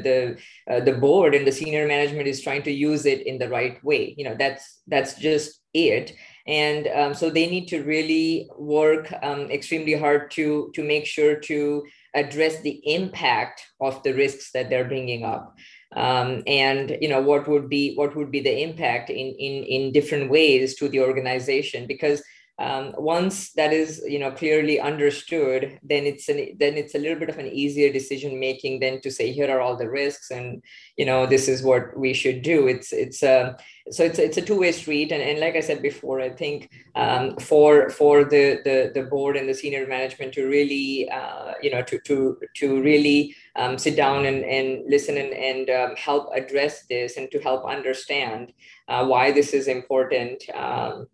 the 0.67 0.73
uh, 0.73 0.79
the 0.79 0.93
board 0.93 1.33
and 1.33 1.47
the 1.47 1.51
senior 1.51 1.87
management 1.87 2.27
is 2.27 2.41
trying 2.41 2.61
to 2.63 2.71
use 2.71 3.05
it 3.05 3.25
in 3.25 3.39
the 3.39 3.49
right 3.49 3.83
way. 3.83 4.13
You 4.15 4.25
know, 4.25 4.35
that's 4.37 4.81
that's 4.87 5.15
just 5.15 5.61
it. 5.73 6.13
And 6.45 6.87
um, 6.87 7.13
so 7.13 7.29
they 7.29 7.49
need 7.49 7.67
to 7.69 7.83
really 7.83 8.49
work 8.57 9.11
um, 9.23 9.49
extremely 9.49 9.93
hard 9.93 10.29
to 10.31 10.71
to 10.75 10.83
make 10.83 11.07
sure 11.07 11.35
to 11.35 11.83
address 12.13 12.61
the 12.61 12.79
impact 12.85 13.65
of 13.81 14.03
the 14.03 14.13
risks 14.13 14.51
that 14.51 14.69
they're 14.69 14.87
bringing 14.87 15.23
up 15.25 15.55
um, 15.95 16.43
and 16.47 16.97
you 17.01 17.09
know 17.09 17.21
what 17.21 17.47
would 17.47 17.69
be 17.69 17.95
what 17.95 18.15
would 18.15 18.31
be 18.31 18.41
the 18.41 18.63
impact 18.63 19.09
in 19.09 19.17
in 19.17 19.63
in 19.63 19.91
different 19.91 20.29
ways 20.29 20.75
to 20.75 20.87
the 20.87 21.01
organization? 21.01 21.87
Because 21.87 22.23
um, 22.59 22.93
once 22.97 23.51
that 23.53 23.73
is 23.73 24.03
you 24.07 24.19
know 24.19 24.31
clearly 24.31 24.79
understood 24.79 25.79
then 25.81 26.05
it's 26.05 26.29
an 26.29 26.55
then 26.59 26.75
it's 26.75 26.93
a 26.93 26.99
little 26.99 27.17
bit 27.17 27.29
of 27.29 27.39
an 27.39 27.47
easier 27.47 27.91
decision 27.91 28.39
making 28.39 28.79
than 28.79 29.01
to 29.01 29.09
say 29.09 29.31
here 29.31 29.49
are 29.49 29.59
all 29.59 29.75
the 29.75 29.89
risks 29.89 30.29
and 30.29 30.61
you 30.95 31.05
know 31.05 31.25
this 31.25 31.47
is 31.47 31.63
what 31.63 31.97
we 31.97 32.13
should 32.13 32.43
do. 32.43 32.67
It's 32.67 32.93
it's 32.93 33.23
a 33.23 33.57
so 33.89 34.03
it's 34.03 34.19
it's 34.19 34.37
a 34.37 34.41
two-way 34.41 34.71
street. 34.71 35.11
And, 35.11 35.21
and 35.21 35.39
like 35.39 35.55
i 35.55 35.59
said 35.59 35.81
before 35.81 36.21
i 36.21 36.29
think 36.29 36.69
um, 36.95 37.35
for 37.37 37.89
for 37.89 38.23
the, 38.23 38.59
the 38.63 38.91
the 38.93 39.07
board 39.07 39.35
and 39.35 39.49
the 39.49 39.53
senior 39.53 39.87
management 39.87 40.33
to 40.33 40.47
really 40.47 41.09
uh, 41.09 41.53
you 41.61 41.71
know 41.71 41.81
to 41.83 41.99
to 41.99 42.37
to 42.57 42.81
really 42.81 43.35
um, 43.55 43.77
sit 43.77 43.95
down 43.95 44.25
and, 44.25 44.43
and 44.43 44.83
listen 44.87 45.17
and, 45.17 45.33
and 45.33 45.69
um, 45.69 45.95
help 45.95 46.29
address 46.33 46.85
this 46.85 47.17
and 47.17 47.29
to 47.31 47.39
help 47.39 47.65
understand 47.65 48.53
uh, 48.87 49.05
why 49.05 49.31
this 49.31 49.53
is 49.53 49.67
important 49.67 50.43
um, 50.55 51.07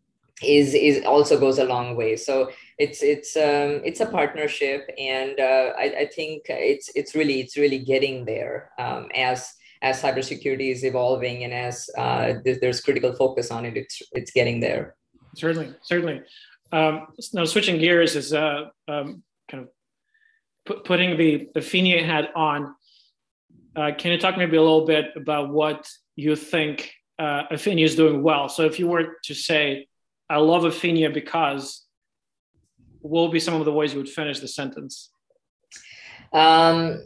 is 0.44 0.74
is 0.74 1.04
also 1.06 1.40
goes 1.40 1.60
a 1.60 1.66
long 1.66 1.96
way. 1.96 2.16
So 2.16 2.52
it's 2.78 3.04
it's 3.04 3.36
um, 3.36 3.82
it's 3.84 4.00
a 4.00 4.06
partnership, 4.06 4.90
and 4.98 5.40
uh, 5.40 5.74
I, 5.78 5.94
I 6.00 6.06
think 6.06 6.44
it's 6.48 6.90
it's 6.96 7.16
really 7.16 7.42
it's 7.42 7.58
really 7.58 7.80
getting 7.80 8.26
there 8.26 8.72
um, 8.80 9.10
as 9.16 9.54
as 9.82 10.02
cybersecurity 10.02 10.72
is 10.72 10.84
evolving 10.84 11.44
and 11.44 11.54
as 11.54 11.90
uh, 11.98 12.34
there's 12.44 12.82
critical 12.82 13.14
focus 13.14 13.52
on 13.52 13.66
it. 13.66 13.78
It's 13.78 14.02
it's 14.14 14.32
getting 14.32 14.60
there. 14.60 14.96
Certainly, 15.36 15.76
certainly. 15.84 16.22
Um, 16.72 17.08
now 17.34 17.46
switching 17.46 17.80
gears 17.80 18.16
is 18.16 18.34
uh, 18.34 18.66
um, 18.88 19.24
kind 19.50 19.64
of 19.64 19.70
put, 20.66 20.86
putting 20.86 21.18
the 21.18 21.50
the 21.54 21.60
Aphinia 21.60 22.06
hat 22.06 22.30
on. 22.36 22.76
Uh, 23.76 23.92
can 23.98 24.12
you 24.12 24.18
talk 24.18 24.38
maybe 24.38 24.58
a 24.58 24.62
little 24.62 24.86
bit 24.86 25.08
about 25.16 25.50
what 25.50 25.88
you 26.16 26.36
think 26.36 26.92
uh, 27.18 27.44
Aphinia 27.52 27.84
is 27.84 27.96
doing 27.96 28.24
well? 28.24 28.48
So 28.50 28.64
if 28.66 28.80
you 28.80 28.88
were 28.88 29.18
to 29.24 29.34
say 29.34 29.89
I 30.30 30.38
love 30.38 30.64
Aphinia 30.64 31.14
because 31.14 31.86
will 33.02 33.30
be 33.30 33.40
some 33.40 33.56
of 33.56 33.66
the 33.66 33.74
ways 33.74 33.94
you 33.94 34.00
would 34.00 34.10
finish 34.10 34.40
the 34.40 34.48
sentence? 34.48 35.10
Um, 36.34 37.02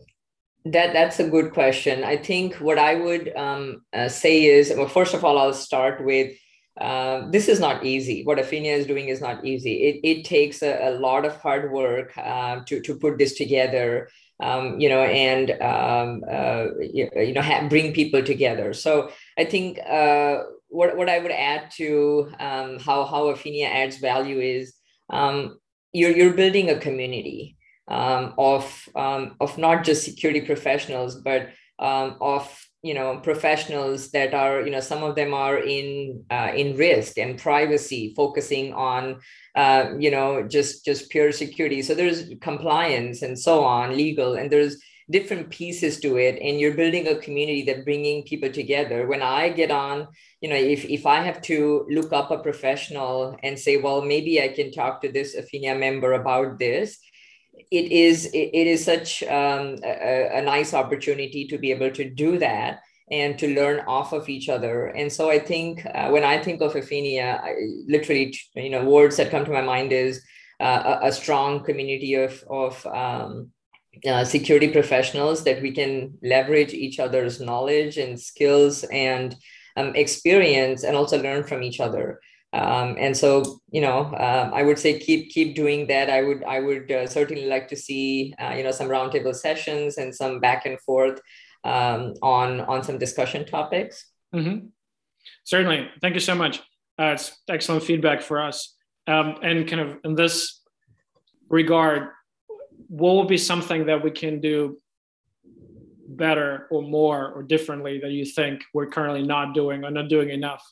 that 0.65 0.93
that's 0.93 1.19
a 1.19 1.29
good 1.29 1.53
question. 1.53 2.03
I 2.03 2.17
think 2.17 2.55
what 2.55 2.79
I 2.79 2.95
would 2.95 3.35
um, 3.35 3.83
uh, 3.93 4.07
say 4.07 4.45
is, 4.45 4.73
well, 4.75 4.87
first 4.87 5.13
of 5.13 5.23
all, 5.25 5.37
I'll 5.37 5.53
start 5.53 6.03
with 6.03 6.37
uh, 6.79 7.29
this 7.29 7.47
is 7.47 7.59
not 7.59 7.85
easy. 7.85 8.23
What 8.23 8.39
Aphinia 8.39 8.75
is 8.75 8.87
doing 8.87 9.07
is 9.07 9.21
not 9.21 9.45
easy. 9.45 9.83
It, 9.83 9.99
it 10.03 10.25
takes 10.25 10.63
a, 10.63 10.89
a 10.89 10.91
lot 10.91 11.23
of 11.23 11.35
hard 11.35 11.71
work 11.71 12.17
uh, 12.17 12.61
to, 12.65 12.81
to 12.81 12.95
put 12.95 13.19
this 13.19 13.35
together, 13.35 14.09
um, 14.39 14.79
you 14.79 14.89
know, 14.89 15.03
and, 15.03 15.51
um, 15.61 16.23
uh, 16.29 16.65
you, 16.81 17.09
you, 17.15 17.33
know, 17.33 17.43
ha- 17.43 17.67
bring 17.69 17.93
people 17.93 18.23
together. 18.23 18.73
So 18.73 19.11
I 19.37 19.45
think 19.45 19.77
uh, 19.87 20.39
what, 20.73 20.97
what 20.97 21.09
I 21.09 21.19
would 21.19 21.31
add 21.31 21.71
to 21.77 22.31
um, 22.39 22.79
how, 22.79 23.05
how 23.05 23.33
Aphinia 23.33 23.67
adds 23.67 23.97
value 23.97 24.39
is 24.39 24.73
um, 25.09 25.59
you're, 25.91 26.11
you're 26.11 26.33
building 26.33 26.69
a 26.69 26.79
community 26.79 27.57
um, 27.87 28.33
of, 28.37 28.89
um, 28.95 29.35
of 29.39 29.57
not 29.57 29.83
just 29.83 30.03
security 30.03 30.41
professionals, 30.41 31.15
but 31.15 31.49
um, 31.79 32.17
of 32.21 32.45
you 32.81 32.93
know 32.93 33.17
professionals 33.17 34.11
that 34.11 34.33
are 34.33 34.61
you 34.61 34.71
know 34.71 34.81
some 34.81 35.03
of 35.03 35.15
them 35.15 35.33
are 35.33 35.57
in 35.57 36.23
uh, 36.29 36.51
in 36.55 36.75
risk 36.75 37.17
and 37.17 37.39
privacy 37.39 38.13
focusing 38.15 38.73
on 38.73 39.19
uh, 39.55 39.91
you 39.97 40.11
know 40.11 40.43
just 40.43 40.85
just 40.85 41.09
pure 41.09 41.31
security. 41.31 41.81
So 41.81 41.95
there's 41.95 42.29
compliance 42.41 43.21
and 43.21 43.39
so 43.39 43.63
on 43.63 43.97
legal 43.97 44.35
and 44.35 44.51
there's 44.51 44.77
different 45.09 45.49
pieces 45.49 45.99
to 45.99 46.17
it 46.17 46.39
and 46.41 46.59
you're 46.59 46.73
building 46.73 47.07
a 47.07 47.15
community 47.15 47.63
that 47.63 47.83
bringing 47.83 48.23
people 48.23 48.49
together 48.49 49.07
when 49.07 49.21
i 49.21 49.49
get 49.49 49.71
on 49.71 50.07
you 50.41 50.49
know 50.49 50.55
if, 50.55 50.85
if 50.85 51.05
i 51.05 51.21
have 51.21 51.41
to 51.41 51.85
look 51.89 52.13
up 52.13 52.31
a 52.31 52.37
professional 52.37 53.37
and 53.43 53.59
say 53.59 53.77
well 53.77 54.01
maybe 54.01 54.41
i 54.41 54.47
can 54.47 54.71
talk 54.71 55.01
to 55.01 55.11
this 55.11 55.35
aphinia 55.35 55.77
member 55.77 56.13
about 56.13 56.57
this 56.57 56.99
it 57.71 57.91
is 57.91 58.25
it, 58.33 58.67
is 58.67 58.83
such 58.83 59.23
um, 59.23 59.77
a, 59.83 60.29
a 60.39 60.41
nice 60.41 60.73
opportunity 60.73 61.47
to 61.47 61.57
be 61.57 61.71
able 61.71 61.91
to 61.91 62.09
do 62.09 62.37
that 62.39 62.79
and 63.11 63.37
to 63.37 63.53
learn 63.53 63.81
off 63.81 64.13
of 64.13 64.29
each 64.29 64.49
other. 64.49 64.87
And 64.87 65.11
so 65.11 65.29
I 65.29 65.39
think 65.39 65.85
uh, 65.85 66.09
when 66.09 66.23
I 66.23 66.41
think 66.41 66.61
of 66.61 66.73
Aphinia, 66.73 67.41
I, 67.43 67.53
literally, 67.87 68.35
you 68.55 68.69
know, 68.69 68.85
words 68.85 69.17
that 69.17 69.29
come 69.29 69.45
to 69.45 69.51
my 69.51 69.61
mind 69.61 69.91
is 69.91 70.23
uh, 70.59 70.97
a, 71.01 71.07
a, 71.07 71.11
strong 71.11 71.63
community 71.63 72.13
of 72.15 72.43
of 72.49 72.85
um, 72.87 73.51
uh, 74.07 74.23
security 74.23 74.69
professionals 74.69 75.43
that 75.43 75.61
we 75.61 75.71
can 75.71 76.17
leverage 76.21 76.73
each 76.73 76.99
other's 76.99 77.39
knowledge 77.39 77.97
and 77.97 78.19
skills 78.19 78.83
and 78.85 79.35
um, 79.75 79.95
experience, 79.95 80.83
and 80.83 80.95
also 80.95 81.21
learn 81.21 81.43
from 81.43 81.63
each 81.63 81.79
other. 81.79 82.19
Um, 82.53 82.95
and 82.99 83.17
so, 83.17 83.59
you 83.71 83.81
know, 83.81 84.05
um, 84.05 84.53
I 84.53 84.61
would 84.61 84.77
say 84.77 84.99
keep 84.99 85.31
keep 85.31 85.55
doing 85.55 85.87
that. 85.87 86.09
I 86.09 86.21
would 86.21 86.43
I 86.43 86.59
would 86.59 86.91
uh, 86.91 87.07
certainly 87.07 87.47
like 87.47 87.67
to 87.69 87.75
see 87.75 88.35
uh, 88.39 88.53
you 88.55 88.63
know 88.63 88.71
some 88.71 88.87
roundtable 88.87 89.35
sessions 89.35 89.97
and 89.97 90.13
some 90.13 90.39
back 90.39 90.67
and 90.67 90.79
forth 90.81 91.19
um, 91.63 92.13
on 92.21 92.61
on 92.61 92.83
some 92.83 92.99
discussion 92.99 93.45
topics. 93.45 94.05
Mm-hmm. 94.35 94.67
Certainly, 95.45 95.89
thank 96.01 96.13
you 96.13 96.19
so 96.19 96.35
much. 96.35 96.59
Uh, 96.99 97.13
it's 97.13 97.41
excellent 97.49 97.83
feedback 97.83 98.21
for 98.21 98.39
us. 98.39 98.75
Um, 99.07 99.35
and 99.41 99.67
kind 99.67 99.81
of 99.81 99.97
in 100.03 100.15
this 100.15 100.61
regard, 101.49 102.09
what 102.87 103.13
will 103.13 103.25
be 103.25 103.37
something 103.37 103.85
that 103.85 104.03
we 104.03 104.11
can 104.11 104.39
do 104.39 104.77
better 106.07 106.67
or 106.69 106.81
more 106.81 107.31
or 107.31 107.43
differently 107.43 107.99
that 107.99 108.11
you 108.11 108.25
think 108.25 108.63
we're 108.73 108.87
currently 108.87 109.23
not 109.23 109.53
doing 109.53 109.83
or 109.83 109.91
not 109.91 110.09
doing 110.09 110.29
enough? 110.29 110.63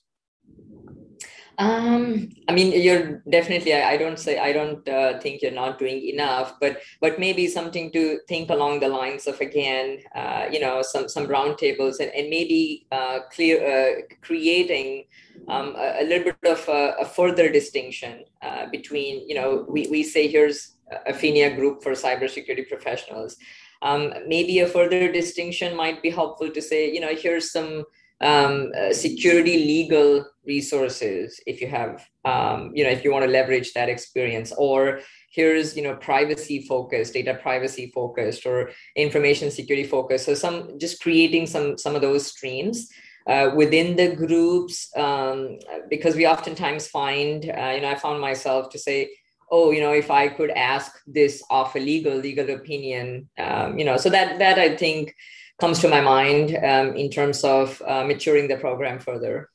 Um, 1.58 2.30
I 2.48 2.54
mean, 2.54 2.72
you're 2.72 3.22
definitely. 3.30 3.74
I, 3.76 3.92
I 3.92 3.98
don't 3.98 4.18
say 4.18 4.40
I 4.40 4.52
don't 4.52 4.88
uh, 4.88 5.20
think 5.20 5.42
you're 5.42 5.52
not 5.52 5.78
doing 5.78 6.02
enough, 6.08 6.56
but 6.60 6.82
but 7.02 7.20
maybe 7.20 7.46
something 7.46 7.92
to 7.92 8.20
think 8.28 8.50
along 8.50 8.80
the 8.80 8.88
lines 8.88 9.28
of 9.28 9.40
again, 9.42 10.00
uh, 10.16 10.48
you 10.52 10.60
know, 10.60 10.82
some 10.82 11.08
some 11.08 11.28
roundtables 11.28 12.00
and 12.00 12.10
and 12.16 12.30
maybe 12.30 12.88
uh, 12.92 13.20
clear 13.32 13.62
uh, 13.62 14.02
creating 14.22 15.06
um, 15.50 15.76
a, 15.76 16.02
a, 16.02 16.04
little 16.04 16.34
bit 16.34 16.52
of 16.52 16.68
a, 16.68 16.96
a 17.02 17.06
further 17.06 17.52
distinction 17.52 18.24
uh, 18.42 18.66
between 18.72 19.28
you 19.28 19.36
know 19.36 19.66
we 19.70 19.88
we 19.92 20.02
say 20.02 20.28
here's 20.28 20.78
Aphinia 21.08 21.56
group 21.56 21.84
for 21.84 21.92
cybersecurity 21.92 22.68
professionals. 22.68 23.38
Um, 23.82 24.14
maybe 24.28 24.60
a 24.60 24.68
further 24.68 25.12
distinction 25.12 25.76
might 25.76 26.04
be 26.04 26.10
helpful 26.10 26.50
to 26.52 26.62
say, 26.62 26.92
you 26.92 27.00
know, 27.00 27.16
here's 27.16 27.52
some 27.52 27.86
um, 28.22 28.72
uh, 28.78 28.94
security 28.94 29.58
legal 29.58 30.26
resources 30.46 31.40
if 31.46 31.62
you 31.62 31.68
have 31.68 32.08
um, 32.26 32.72
you 32.74 32.84
know 32.84 32.90
if 32.90 33.04
you 33.04 33.12
want 33.12 33.26
to 33.26 33.32
leverage 33.32 33.74
that 33.74 33.90
experience 33.90 34.54
or 34.58 35.00
here's 35.32 35.76
you 35.76 35.84
know 35.84 35.96
privacy 35.96 36.62
focused 36.68 37.14
data 37.14 37.36
privacy 37.42 37.92
focused 37.94 38.46
or 38.46 38.72
information 38.96 39.50
security 39.50 39.88
focused 39.88 40.26
so 40.26 40.34
some 40.34 40.78
just 40.80 41.02
creating 41.02 41.48
some 41.48 41.78
some 41.78 41.96
of 41.96 42.02
those 42.02 42.28
streams 42.28 42.90
uh, 43.28 43.52
within 43.56 43.96
the 43.96 44.16
groups 44.16 44.90
um, 44.98 45.58
because 45.90 46.16
we 46.16 46.28
oftentimes 46.28 46.88
find 46.88 47.46
uh, 47.46 47.72
you 47.76 47.82
know 47.82 47.90
i 47.90 47.96
found 47.96 48.20
myself 48.22 48.70
to 48.70 48.78
say 48.78 49.10
oh 49.52 49.72
you 49.72 49.82
know 49.82 49.92
if 49.92 50.10
i 50.10 50.28
could 50.28 50.50
ask 50.52 50.92
this 51.06 51.44
of 51.50 51.76
a 51.76 51.80
legal 51.80 52.16
legal 52.16 52.50
opinion 52.50 53.30
um, 53.38 53.78
you 53.78 53.86
know 53.86 53.98
so 53.98 54.10
that 54.10 54.40
that 54.40 54.58
i 54.58 54.76
think 54.76 55.14
comes 55.62 55.80
to 55.80 55.88
my 55.88 56.02
mind 56.02 56.58
um, 56.58 56.96
in 56.96 57.10
terms 57.10 57.44
of 57.44 57.82
uh, 57.88 58.04
maturing 58.04 58.48
the 58.48 58.58
program 58.58 59.00
further. 59.00 59.48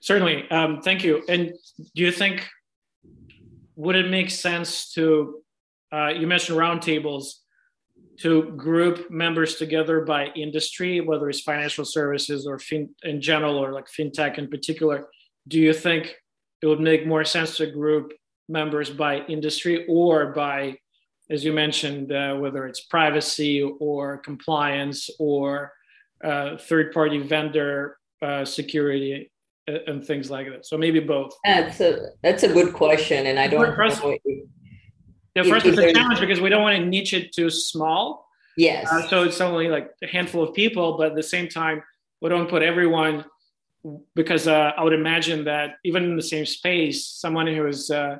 Certainly. 0.00 0.48
Um, 0.50 0.80
thank 0.82 1.02
you. 1.02 1.24
And 1.28 1.52
do 1.96 2.02
you 2.04 2.12
think, 2.12 2.46
would 3.74 3.96
it 3.96 4.08
make 4.08 4.30
sense 4.30 4.92
to, 4.94 5.42
uh, 5.92 6.10
you 6.18 6.26
mentioned 6.28 6.58
roundtables, 6.58 7.24
to 8.20 8.50
group 8.56 9.10
members 9.10 9.56
together 9.56 10.00
by 10.00 10.26
industry, 10.34 11.00
whether 11.00 11.28
it's 11.28 11.40
financial 11.40 11.84
services 11.84 12.46
or 12.46 12.58
fin 12.58 12.90
in 13.02 13.20
general 13.20 13.56
or 13.56 13.72
like 13.72 13.86
fintech 13.86 14.38
in 14.38 14.48
particular? 14.48 15.08
Do 15.46 15.58
you 15.58 15.72
think 15.72 16.14
it 16.62 16.66
would 16.66 16.80
make 16.80 17.06
more 17.06 17.24
sense 17.24 17.56
to 17.56 17.66
group 17.70 18.12
members 18.48 18.90
by 18.90 19.20
industry 19.26 19.84
or 19.88 20.32
by 20.32 20.78
as 21.30 21.44
you 21.44 21.52
mentioned, 21.52 22.10
uh, 22.12 22.34
whether 22.36 22.66
it's 22.66 22.80
privacy 22.80 23.62
or 23.62 24.18
compliance 24.18 25.10
or 25.18 25.72
uh, 26.24 26.56
third 26.56 26.92
party 26.92 27.18
vendor 27.18 27.98
uh, 28.22 28.44
security 28.44 29.30
uh, 29.68 29.78
and 29.86 30.04
things 30.04 30.30
like 30.30 30.48
that. 30.48 30.66
So 30.66 30.78
maybe 30.78 31.00
both. 31.00 31.32
That's 31.44 31.80
a 31.80 32.10
that's 32.22 32.42
a 32.42 32.48
good 32.48 32.72
question, 32.72 33.26
and 33.26 33.38
I 33.38 33.46
don't. 33.46 33.76
First, 33.76 34.02
know 34.02 34.16
yeah, 35.34 35.42
first 35.42 35.66
it's 35.66 35.78
a 35.78 35.92
challenge 35.92 36.20
because 36.20 36.40
we 36.40 36.48
don't 36.48 36.62
want 36.62 36.76
to 36.78 36.84
niche 36.84 37.12
it 37.12 37.32
too 37.32 37.50
small. 37.50 38.26
Yes. 38.56 38.90
Uh, 38.90 39.06
so 39.08 39.22
it's 39.22 39.40
only 39.40 39.68
like 39.68 39.90
a 40.02 40.06
handful 40.06 40.42
of 40.42 40.54
people, 40.54 40.96
but 40.96 41.08
at 41.08 41.14
the 41.14 41.22
same 41.22 41.48
time, 41.48 41.82
we 42.20 42.28
don't 42.28 42.48
put 42.48 42.62
everyone 42.62 43.24
because 44.16 44.48
uh, 44.48 44.72
I 44.76 44.82
would 44.82 44.92
imagine 44.92 45.44
that 45.44 45.76
even 45.84 46.02
in 46.04 46.16
the 46.16 46.22
same 46.22 46.44
space, 46.44 47.06
someone 47.06 47.46
who 47.46 47.66
is 47.66 47.90
uh, 47.90 48.16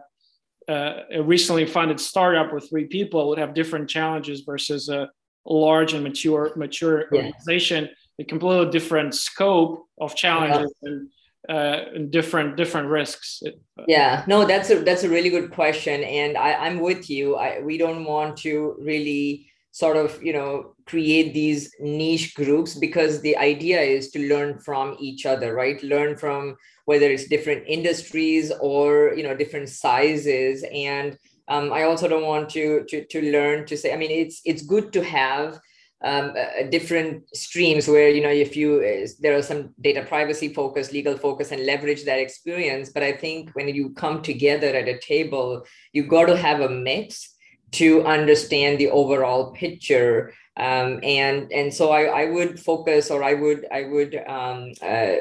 a 0.68 1.22
recently 1.22 1.66
funded 1.66 1.98
startup 1.98 2.52
with 2.52 2.68
three 2.68 2.87
people 2.87 3.28
would 3.28 3.38
have 3.38 3.54
different 3.54 3.88
challenges 3.88 4.42
versus 4.42 4.88
a 4.88 5.09
large 5.46 5.94
and 5.94 6.04
mature 6.04 6.52
mature 6.57 7.07
yeah. 7.11 7.24
organization 7.24 7.88
a 8.18 8.24
completely 8.24 8.70
different 8.70 9.14
scope 9.14 9.87
of 10.00 10.14
challenges 10.14 10.74
yeah. 10.83 10.90
and, 10.90 11.09
uh, 11.48 11.85
and 11.94 12.11
different 12.11 12.57
different 12.57 12.88
risks 12.88 13.42
yeah 13.87 14.24
no 14.26 14.44
that's 14.44 14.70
a 14.70 14.81
that's 14.81 15.04
a 15.04 15.09
really 15.09 15.31
good 15.31 15.50
question 15.50 16.04
and 16.04 16.37
I, 16.37 16.52
i'm 16.54 16.81
with 16.81 17.09
you 17.09 17.37
I, 17.37 17.61
we 17.61 17.78
don't 17.78 18.04
want 18.04 18.37
to 18.38 18.76
really 18.78 19.46
sort 19.78 19.96
of 19.96 20.22
you 20.22 20.32
know 20.32 20.74
create 20.86 21.32
these 21.34 21.60
niche 21.80 22.34
groups 22.34 22.74
because 22.74 23.20
the 23.20 23.36
idea 23.36 23.80
is 23.80 24.10
to 24.10 24.28
learn 24.28 24.58
from 24.58 24.96
each 24.98 25.26
other 25.26 25.54
right? 25.54 25.82
Learn 25.82 26.16
from 26.16 26.56
whether 26.86 27.08
it's 27.10 27.28
different 27.28 27.64
industries 27.66 28.52
or 28.60 29.12
you 29.16 29.22
know 29.22 29.36
different 29.36 29.68
sizes. 29.68 30.64
And 30.72 31.18
um, 31.48 31.72
i 31.72 31.82
also 31.82 32.08
don't 32.08 32.26
want 32.26 32.50
to, 32.50 32.84
to 32.88 33.04
to 33.06 33.32
learn 33.32 33.66
to 33.66 33.76
say 33.76 33.92
i 33.92 33.96
mean 33.96 34.10
it's 34.10 34.40
it's 34.44 34.62
good 34.62 34.92
to 34.92 35.02
have 35.02 35.58
um, 36.04 36.32
uh, 36.38 36.62
different 36.70 37.28
streams 37.34 37.88
where 37.88 38.08
you 38.08 38.22
know 38.22 38.30
if 38.30 38.56
you 38.56 38.76
uh, 38.76 39.08
there 39.20 39.36
are 39.36 39.42
some 39.42 39.74
data 39.80 40.04
privacy 40.04 40.54
focus 40.54 40.92
legal 40.92 41.16
focus 41.16 41.50
and 41.50 41.66
leverage 41.66 42.04
that 42.04 42.20
experience. 42.20 42.90
But 42.90 43.02
i 43.02 43.12
think 43.12 43.50
when 43.54 43.68
you 43.68 43.90
come 43.90 44.22
together 44.22 44.68
at 44.68 44.88
a 44.88 45.00
table 45.00 45.64
you've 45.92 46.08
got 46.08 46.26
to 46.26 46.36
have 46.36 46.60
a 46.60 46.68
mix 46.68 47.34
to 47.72 48.04
understand 48.04 48.78
the 48.78 48.90
overall 48.90 49.52
picture. 49.52 50.33
Um, 50.57 51.00
and 51.02 51.52
and 51.52 51.72
so 51.72 51.90
I, 51.90 52.22
I 52.22 52.24
would 52.31 52.59
focus 52.59 53.11
or 53.11 53.22
I 53.22 53.35
would 53.35 53.66
I 53.72 53.85
would 53.85 54.16
um, 54.26 54.72
uh, 54.83 55.16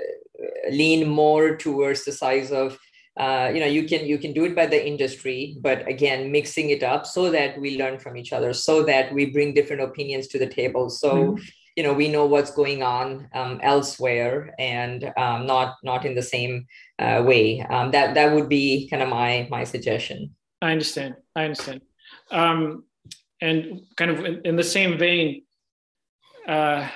lean 0.72 1.08
more 1.08 1.56
towards 1.56 2.06
the 2.06 2.12
size 2.12 2.52
of 2.52 2.80
uh, 3.18 3.52
you 3.54 3.60
know 3.60 3.68
you 3.68 3.88
can 3.88 4.06
you 4.06 4.18
can 4.18 4.34
do 4.34 4.46
it 4.46 4.56
by 4.56 4.66
the 4.66 4.88
industry 4.88 5.58
but 5.62 5.88
again 5.88 6.32
mixing 6.32 6.70
it 6.70 6.84
up 6.84 7.06
so 7.06 7.30
that 7.32 7.60
we 7.60 7.78
learn 7.78 8.00
from 8.00 8.16
each 8.16 8.32
other 8.34 8.54
so 8.54 8.84
that 8.84 9.12
we 9.14 9.32
bring 9.32 9.54
different 9.54 9.82
opinions 9.82 10.28
to 10.28 10.40
the 10.40 10.48
table. 10.48 10.90
So 10.90 11.14
mm-hmm. 11.14 11.44
you 11.76 11.84
know 11.84 11.94
we 11.94 12.08
know 12.10 12.26
what's 12.26 12.52
going 12.52 12.82
on 12.82 13.30
um, 13.36 13.60
elsewhere 13.62 14.56
and 14.58 15.12
um, 15.18 15.46
not 15.46 15.76
not 15.84 16.04
in 16.04 16.16
the 16.16 16.24
same 16.24 16.66
uh, 16.98 17.22
way. 17.24 17.62
Um, 17.62 17.92
that 17.92 18.16
that 18.16 18.34
would 18.34 18.50
be 18.50 18.90
kind 18.90 19.04
of 19.04 19.10
my 19.10 19.48
my 19.52 19.66
suggestion. 19.66 20.34
I 20.64 20.72
understand. 20.72 21.14
I 21.36 21.44
understand 21.44 21.82
um, 22.32 22.84
and 23.42 23.82
kind 23.96 24.12
of 24.12 24.26
in, 24.26 24.42
in 24.46 24.56
the 24.56 24.64
same 24.64 24.98
vein, 24.98 25.44
uh, 26.48 26.88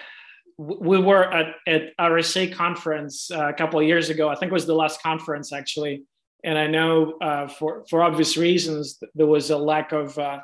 we 0.58 1.00
were 1.00 1.24
at, 1.24 1.56
at 1.68 1.98
RSA 1.98 2.54
conference 2.54 3.32
uh, 3.32 3.50
a 3.50 3.54
couple 3.54 3.80
of 3.80 3.88
years 3.88 4.10
ago. 4.10 4.30
I 4.30 4.36
think 4.36 4.52
it 4.52 4.54
was 4.54 4.66
the 4.66 4.76
last 4.76 5.02
conference 5.02 5.52
actually. 5.52 6.04
And 6.44 6.58
I 6.58 6.68
know 6.68 7.14
uh, 7.22 7.48
for, 7.48 7.86
for 7.90 8.04
obvious 8.04 8.38
reasons, 8.38 9.02
there 9.16 9.28
was 9.28 9.50
a 9.50 9.58
lack 9.58 9.92
of 9.92 10.18
uh, 10.18 10.40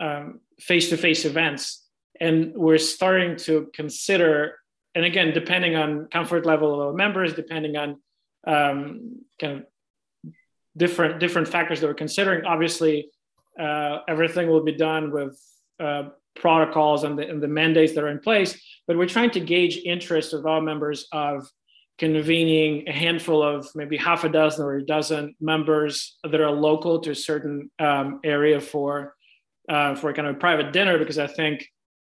um, 0.00 0.40
face-to-face 0.60 1.24
events. 1.24 1.86
And 2.20 2.54
we're 2.54 2.78
starting 2.78 3.36
to 3.38 3.68
consider 3.74 4.56
and 4.96 5.04
again, 5.04 5.34
depending 5.34 5.76
on 5.76 6.06
comfort 6.06 6.46
level 6.46 6.80
of 6.80 6.96
members, 6.96 7.34
depending 7.34 7.76
on 7.76 8.00
um, 8.46 9.20
kind 9.38 9.58
of 9.58 10.32
different 10.74 11.20
different 11.20 11.48
factors 11.48 11.80
that 11.80 11.86
we're 11.86 11.92
considering. 11.92 12.46
Obviously, 12.46 13.10
uh, 13.58 13.98
everything 14.08 14.48
will 14.48 14.64
be 14.64 14.72
done 14.72 15.10
with 15.10 15.40
uh, 15.80 16.04
protocols 16.34 17.04
and 17.04 17.18
the, 17.18 17.28
and 17.28 17.42
the 17.42 17.48
mandates 17.48 17.94
that 17.94 18.04
are 18.04 18.08
in 18.08 18.20
place. 18.20 18.60
But 18.86 18.96
we're 18.96 19.08
trying 19.08 19.30
to 19.32 19.40
gauge 19.40 19.78
interest 19.84 20.32
of 20.32 20.46
our 20.46 20.60
members 20.60 21.08
of 21.12 21.48
convening 21.98 22.86
a 22.88 22.92
handful 22.92 23.42
of 23.42 23.66
maybe 23.74 23.96
half 23.96 24.24
a 24.24 24.28
dozen 24.28 24.64
or 24.64 24.76
a 24.76 24.84
dozen 24.84 25.34
members 25.40 26.18
that 26.22 26.40
are 26.40 26.50
local 26.50 27.00
to 27.00 27.10
a 27.10 27.14
certain 27.14 27.70
um, 27.78 28.20
area 28.22 28.60
for 28.60 29.14
uh, 29.68 29.94
for 29.96 30.12
kind 30.12 30.28
of 30.28 30.36
a 30.36 30.38
private 30.38 30.72
dinner 30.72 30.98
because 30.98 31.18
I 31.18 31.26
think 31.26 31.66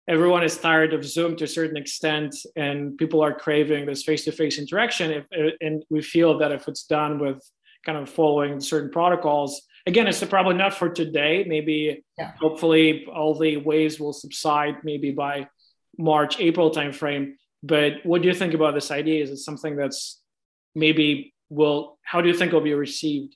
everyone 0.09 0.42
is 0.42 0.59
tired 0.59 0.92
of 0.94 1.05
Zoom 1.05 1.37
to 1.37 1.44
a 1.44 1.48
certain 1.48 1.77
extent, 1.77 2.35
and 2.57 2.96
people 2.98 3.22
are 3.22 3.33
craving 3.33 3.87
this 3.87 4.03
face-to-face 4.03 4.59
interaction. 4.59 5.11
If, 5.12 5.57
and 5.61 5.85
we 5.90 6.03
feel 6.03 6.38
that 6.38 6.53
if 6.53 6.66
it's 6.66 6.85
done 6.85 7.18
with 7.18 7.40
kind 7.85 7.98
of 7.98 8.09
following 8.09 8.61
certain 8.61 8.90
protocols, 8.90 9.62
again, 9.88 10.07
it's 10.07 10.22
probably 10.24 10.55
not 10.55 10.74
for 10.74 10.90
today. 10.90 11.44
Maybe, 11.48 12.05
yeah. 12.18 12.33
hopefully, 12.38 13.07
all 13.12 13.35
the 13.35 13.57
waves 13.57 13.98
will 13.98 14.12
subside 14.12 14.77
maybe 14.85 15.11
by 15.11 15.48
March, 15.98 16.38
April 16.38 16.70
timeframe. 16.70 17.33
But 17.62 17.94
what 18.05 18.22
do 18.22 18.29
you 18.29 18.35
think 18.35 18.55
about 18.55 18.74
this 18.74 18.90
idea? 18.90 19.24
Is 19.24 19.31
it 19.31 19.38
something 19.38 19.74
that's 19.77 20.20
maybe 20.74 21.35
will? 21.48 21.98
How 22.03 22.20
do 22.20 22.29
you 22.29 22.35
think 22.35 22.53
it 22.53 22.55
will 22.55 22.62
be 22.62 22.74
received? 22.74 23.35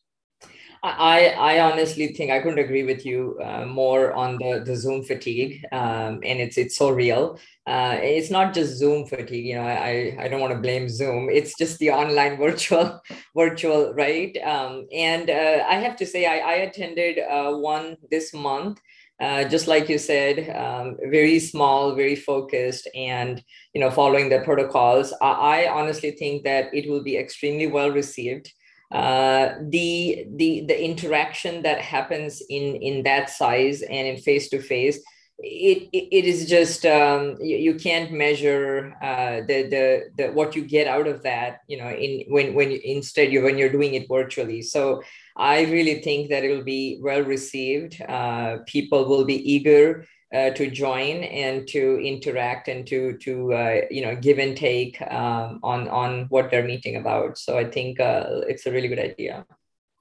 I, 0.85 1.29
I 1.39 1.61
honestly 1.61 2.09
think 2.09 2.33
I 2.33 2.41
couldn't 2.41 2.59
agree 2.59 2.83
with 2.83 3.07
you 3.07 3.39
uh, 3.41 3.65
more 3.65 4.13
on 4.15 4.37
the, 4.39 4.63
the 4.67 4.75
Zoom 4.75 5.05
fatigue, 5.05 5.65
um, 5.71 6.21
and 6.25 6.41
it's 6.41 6.59
it's 6.59 6.77
so 6.77 6.91
real. 6.91 7.39
Uh, 7.69 7.99
it's 8.01 8.31
not 8.31 8.53
just 8.53 8.79
Zoom 8.79 9.07
fatigue, 9.07 9.47
you 9.47 9.55
know. 9.55 9.63
I 9.63 10.17
I 10.19 10.27
don't 10.27 10.41
want 10.41 10.53
to 10.55 10.59
blame 10.59 10.89
Zoom. 10.89 11.31
It's 11.31 11.57
just 11.57 11.79
the 11.79 11.91
online 11.91 12.37
virtual 12.47 13.01
virtual 13.37 13.95
right. 13.95 14.37
Um, 14.45 14.87
and 14.93 15.31
uh, 15.31 15.65
I 15.69 15.77
have 15.77 15.95
to 15.99 16.07
say, 16.07 16.27
I, 16.27 16.39
I 16.39 16.55
attended 16.67 17.21
uh, 17.21 17.53
one 17.53 17.97
this 18.11 18.35
month. 18.35 18.81
Uh, 19.21 19.45
just 19.45 19.69
like 19.69 19.89
you 19.89 19.99
said, 19.99 20.51
um, 20.57 20.97
very 21.11 21.39
small, 21.39 21.95
very 21.95 22.17
focused, 22.17 22.89
and 22.93 23.41
you 23.73 23.81
know, 23.81 23.91
following 23.91 24.29
the 24.29 24.41
protocols. 24.41 25.15
I, 25.23 25.63
I 25.67 25.71
honestly 25.71 26.11
think 26.11 26.43
that 26.43 26.75
it 26.75 26.91
will 26.91 27.05
be 27.05 27.17
extremely 27.17 27.69
well 27.69 27.91
received. 27.93 28.53
Uh, 28.93 29.55
the 29.71 30.27
the 30.37 30.65
the 30.67 30.85
interaction 30.85 31.63
that 31.63 31.81
happens 31.81 32.43
in 32.51 32.77
in 32.77 33.03
that 33.03 33.31
size 33.31 33.81
and 33.81 34.07
in 34.07 34.19
face 34.19 34.51
to 34.51 34.61
face 34.61 34.99
it, 35.43 35.89
it 35.93 36.25
is 36.25 36.49
just 36.49 36.87
um, 36.87 37.37
you, 37.41 37.57
you, 37.57 37.75
can't 37.75 38.13
measure 38.13 38.95
uh, 39.03 39.41
the, 39.47 39.69
the 39.69 40.03
the 40.17 40.33
what 40.33 40.55
you 40.55 40.63
get 40.63 40.87
out 40.87 41.07
of 41.07 41.23
that 41.23 41.61
you 41.67 41.77
know 41.79 41.91
in 41.91 42.25
when 42.29 42.55
when 42.55 42.71
you, 42.71 42.81
instead 42.85 43.33
you 43.33 43.43
when 43.43 43.59
you're 43.59 43.73
doing 43.73 43.95
it 43.95 44.09
virtually. 44.09 44.63
So 44.63 45.03
i 45.35 45.63
really 45.63 46.03
think 46.03 46.29
that 46.29 46.45
it 46.45 46.51
will 46.51 46.65
be 46.65 47.01
well 47.03 47.23
received. 47.23 48.01
Uh, 48.03 48.59
people 48.67 49.09
will 49.09 49.25
be 49.25 49.53
eager 49.53 50.07
uh, 50.33 50.51
to 50.51 50.71
join 50.71 51.25
and 51.25 51.69
to 51.69 52.01
interact 52.03 52.69
and 52.69 52.87
to 52.87 53.17
to 53.19 53.53
uh, 53.53 53.81
you 53.91 54.03
know 54.03 54.17
give 54.17 54.39
and 54.39 54.57
take 54.57 55.01
um, 55.03 55.61
on 55.63 55.89
on 55.89 56.27
what 56.31 56.51
they're 56.51 56.65
meeting 56.65 56.97
about. 56.97 57.39
So 57.39 57.59
I 57.59 57.65
think 57.65 58.01
uh, 58.01 58.41
it's 58.49 58.67
a 58.67 58.73
really 58.73 58.89
good 58.89 58.99
idea. 58.99 59.45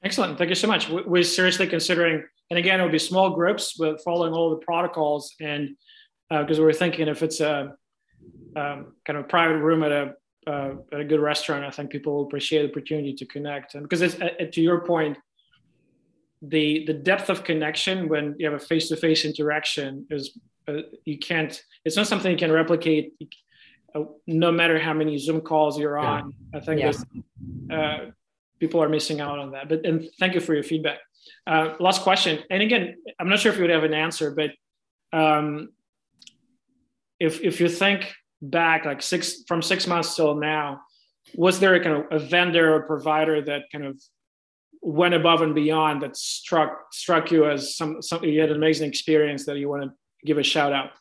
Excellent, 0.03 0.37
thank 0.37 0.49
you 0.49 0.55
so 0.55 0.67
much. 0.67 0.89
We're 0.89 1.23
seriously 1.23 1.67
considering, 1.67 2.23
and 2.49 2.57
again, 2.57 2.79
it'll 2.79 2.91
be 2.91 2.97
small 2.97 3.29
groups, 3.29 3.73
but 3.77 4.03
following 4.03 4.33
all 4.33 4.49
the 4.49 4.65
protocols, 4.65 5.35
and 5.39 5.75
because 6.29 6.57
uh, 6.57 6.63
we 6.63 6.69
are 6.69 6.73
thinking 6.73 7.07
if 7.07 7.21
it's 7.21 7.39
a 7.39 7.75
um, 8.55 8.93
kind 9.05 9.19
of 9.19 9.29
private 9.29 9.57
room 9.57 9.83
at 9.83 9.91
a 9.91 10.13
uh, 10.47 10.73
at 10.91 10.99
a 10.99 11.05
good 11.05 11.19
restaurant, 11.19 11.63
I 11.63 11.69
think 11.69 11.91
people 11.91 12.15
will 12.15 12.23
appreciate 12.23 12.63
the 12.63 12.69
opportunity 12.69 13.13
to 13.13 13.25
connect. 13.25 13.75
And 13.75 13.83
because 13.83 14.01
it's, 14.01 14.15
uh, 14.19 14.29
to 14.51 14.61
your 14.61 14.81
point, 14.81 15.17
the 16.41 16.85
the 16.85 16.93
depth 16.93 17.29
of 17.29 17.43
connection 17.43 18.09
when 18.09 18.35
you 18.39 18.45
have 18.49 18.59
a 18.59 18.63
face-to-face 18.63 19.25
interaction 19.25 20.05
is 20.09 20.37
uh, 20.67 20.81
you 21.05 21.17
can't 21.17 21.63
it's 21.85 21.95
not 21.95 22.07
something 22.07 22.31
you 22.31 22.37
can 22.37 22.51
replicate 22.51 23.13
uh, 23.93 24.03
no 24.25 24.51
matter 24.51 24.79
how 24.79 24.93
many 24.93 25.17
zoom 25.17 25.41
calls 25.41 25.79
you're 25.79 25.97
on 25.97 26.33
yeah. 26.51 26.59
i 26.59 26.61
think 26.63 26.81
yeah. 26.81 27.75
uh, 27.75 28.11
people 28.59 28.81
are 28.81 28.89
missing 28.89 29.21
out 29.21 29.37
on 29.37 29.51
that 29.51 29.69
but 29.69 29.85
and 29.85 30.09
thank 30.19 30.33
you 30.33 30.39
for 30.39 30.55
your 30.55 30.63
feedback 30.63 30.99
uh, 31.45 31.75
last 31.79 32.01
question 32.01 32.39
and 32.49 32.63
again 32.63 32.95
i'm 33.19 33.29
not 33.29 33.39
sure 33.39 33.51
if 33.51 33.57
you 33.57 33.63
would 33.63 33.71
have 33.71 33.83
an 33.83 33.93
answer 33.93 34.31
but 34.31 34.51
um, 35.13 35.69
if 37.19 37.41
if 37.41 37.59
you 37.59 37.69
think 37.69 38.11
back 38.41 38.85
like 38.85 39.03
six 39.03 39.43
from 39.47 39.61
six 39.61 39.85
months 39.85 40.15
till 40.15 40.35
now 40.35 40.81
was 41.35 41.59
there 41.59 41.75
a 41.75 41.83
kind 41.83 41.97
of 41.97 42.05
a 42.11 42.17
vendor 42.17 42.73
or 42.73 42.81
provider 42.81 43.41
that 43.41 43.63
kind 43.71 43.85
of 43.85 44.01
went 44.81 45.13
above 45.13 45.41
and 45.41 45.53
beyond 45.53 46.01
that 46.01 46.17
struck 46.17 46.91
struck 46.91 47.31
you 47.31 47.49
as 47.49 47.75
some 47.75 48.01
something 48.01 48.29
you 48.29 48.41
had 48.41 48.49
an 48.49 48.57
amazing 48.57 48.89
experience 48.89 49.45
that 49.45 49.57
you 49.57 49.69
want 49.69 49.83
to 49.83 49.91
give 50.25 50.37
a 50.37 50.43
shout 50.43 50.73
out? 50.73 50.91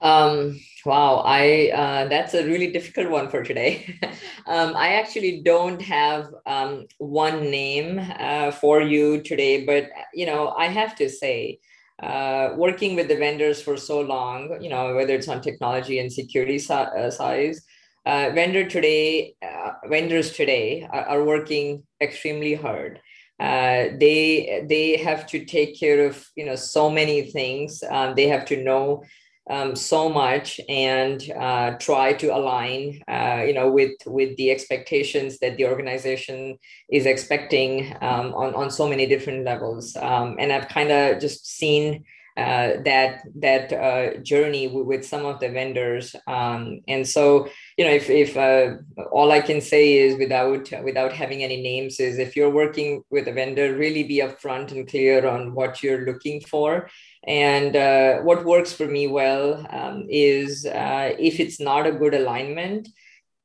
Um, 0.00 0.60
wow 0.84 1.22
i 1.24 1.70
uh, 1.72 2.08
that's 2.08 2.34
a 2.34 2.44
really 2.44 2.72
difficult 2.72 3.08
one 3.10 3.28
for 3.28 3.42
today. 3.42 3.98
Um, 4.44 4.74
i 4.74 4.94
actually 4.94 5.40
don't 5.42 5.80
have 5.80 6.26
um, 6.46 6.86
one 6.98 7.48
name 7.48 8.00
uh, 8.18 8.50
for 8.50 8.82
you 8.82 9.22
today 9.22 9.64
but 9.64 9.88
you 10.12 10.26
know 10.26 10.48
i 10.58 10.66
have 10.66 10.96
to 10.96 11.08
say 11.08 11.60
uh, 12.02 12.54
working 12.56 12.96
with 12.96 13.06
the 13.06 13.14
vendors 13.16 13.62
for 13.62 13.76
so 13.76 14.00
long 14.00 14.58
you 14.60 14.68
know 14.68 14.96
whether 14.96 15.14
it's 15.14 15.28
on 15.28 15.40
technology 15.40 16.00
and 16.00 16.12
security 16.12 16.58
si- 16.58 16.74
uh, 16.74 17.08
size 17.08 17.64
uh, 18.04 18.30
vendor 18.34 18.68
today 18.68 19.34
uh, 19.42 19.72
vendors 19.88 20.32
today 20.32 20.88
are, 20.90 21.04
are, 21.04 21.24
working 21.24 21.84
extremely 22.00 22.54
hard. 22.54 23.00
Uh, 23.38 23.94
they 23.98 24.64
they 24.68 24.96
have 24.96 25.26
to 25.26 25.44
take 25.44 25.78
care 25.78 26.06
of 26.06 26.24
you 26.36 26.44
know 26.44 26.56
so 26.56 26.90
many 26.90 27.30
things. 27.30 27.82
Um, 27.88 28.14
they 28.14 28.28
have 28.28 28.44
to 28.46 28.62
know 28.62 29.04
um, 29.50 29.74
so 29.74 30.08
much 30.08 30.60
and 30.68 31.22
uh, 31.38 31.72
try 31.78 32.12
to 32.14 32.34
align 32.34 33.02
uh, 33.08 33.42
you 33.46 33.54
know 33.54 33.70
with 33.70 33.92
with 34.06 34.36
the 34.36 34.50
expectations 34.50 35.38
that 35.38 35.56
the 35.56 35.66
organization 35.66 36.58
is 36.90 37.06
expecting 37.06 37.96
um, 38.00 38.34
on 38.34 38.54
on 38.54 38.70
so 38.70 38.88
many 38.88 39.06
different 39.06 39.44
levels. 39.44 39.96
Um, 39.96 40.36
and 40.38 40.52
i've 40.52 40.68
kind 40.68 40.90
of 40.90 41.20
just 41.20 41.46
seen 41.46 42.04
uh, 42.36 42.80
that 42.82 43.20
that 43.34 43.72
uh, 43.72 44.16
journey 44.22 44.66
with 44.66 45.04
some 45.04 45.26
of 45.26 45.38
the 45.38 45.50
vendors. 45.50 46.16
Um, 46.26 46.80
and 46.88 47.06
so 47.06 47.48
you 47.82 47.88
know 47.88 47.94
if, 47.94 48.08
if 48.08 48.36
uh, 48.36 48.76
all 49.10 49.32
i 49.32 49.40
can 49.40 49.60
say 49.60 49.94
is 49.94 50.16
without 50.16 50.70
without 50.84 51.12
having 51.12 51.42
any 51.42 51.60
names 51.60 51.98
is 51.98 52.16
if 52.18 52.36
you're 52.36 52.56
working 52.62 53.02
with 53.10 53.26
a 53.26 53.32
vendor 53.32 53.74
really 53.74 54.04
be 54.04 54.18
upfront 54.18 54.70
and 54.70 54.86
clear 54.88 55.26
on 55.26 55.52
what 55.54 55.82
you're 55.82 56.06
looking 56.06 56.40
for. 56.40 56.88
And 57.26 57.76
uh, 57.76 58.18
what 58.20 58.44
works 58.44 58.72
for 58.72 58.86
me 58.86 59.06
well 59.06 59.66
um, 59.70 60.06
is 60.08 60.66
uh, 60.66 61.12
if 61.18 61.40
it's 61.40 61.60
not 61.60 61.86
a 61.86 61.92
good 61.92 62.14
alignment 62.14 62.88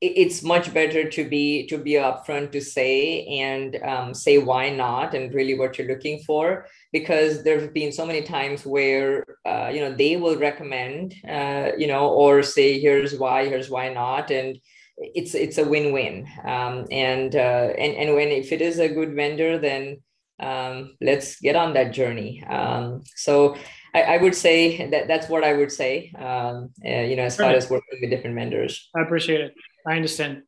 it's 0.00 0.44
much 0.44 0.72
better 0.72 1.08
to 1.10 1.28
be 1.28 1.66
to 1.66 1.76
be 1.76 1.92
upfront 1.92 2.52
to 2.52 2.60
say 2.60 3.24
and 3.26 3.76
um, 3.82 4.14
say 4.14 4.38
why 4.38 4.70
not 4.70 5.12
and 5.12 5.34
really 5.34 5.58
what 5.58 5.76
you're 5.76 5.88
looking 5.88 6.20
for. 6.20 6.66
Because 6.92 7.42
there 7.42 7.60
have 7.60 7.74
been 7.74 7.90
so 7.90 8.06
many 8.06 8.22
times 8.22 8.64
where 8.64 9.24
uh, 9.44 9.70
you 9.72 9.80
know 9.80 9.92
they 9.92 10.16
will 10.16 10.36
recommend 10.36 11.14
uh, 11.28 11.72
you 11.76 11.88
know 11.88 12.08
or 12.08 12.42
say 12.42 12.78
here's 12.78 13.18
why 13.18 13.46
here's 13.46 13.70
why 13.70 13.92
not. 13.92 14.30
And 14.30 14.58
it's 14.98 15.34
it's 15.34 15.58
a 15.58 15.68
win-win. 15.68 16.28
Um, 16.44 16.86
and 16.92 17.34
uh, 17.34 17.72
and 17.76 17.94
and 17.94 18.14
when 18.14 18.28
if 18.28 18.52
it 18.52 18.62
is 18.62 18.78
a 18.78 18.88
good 18.88 19.14
vendor 19.14 19.58
then 19.58 19.98
um, 20.40 20.94
let's 21.00 21.40
get 21.40 21.56
on 21.56 21.74
that 21.74 21.92
journey. 21.92 22.44
Um, 22.44 23.02
so 23.16 23.56
I, 23.92 24.02
I, 24.02 24.16
would 24.18 24.36
say 24.36 24.88
that 24.90 25.08
that's 25.08 25.28
what 25.28 25.42
I 25.42 25.52
would 25.54 25.72
say 25.72 26.12
um, 26.16 26.70
uh, 26.86 27.00
you 27.00 27.16
know 27.16 27.24
as 27.24 27.36
far 27.36 27.50
as 27.50 27.68
working 27.68 27.98
with 28.00 28.10
different 28.10 28.36
vendors. 28.36 28.88
I 28.94 29.02
appreciate 29.02 29.40
it 29.40 29.54
I 29.88 29.96
understand. 29.96 30.42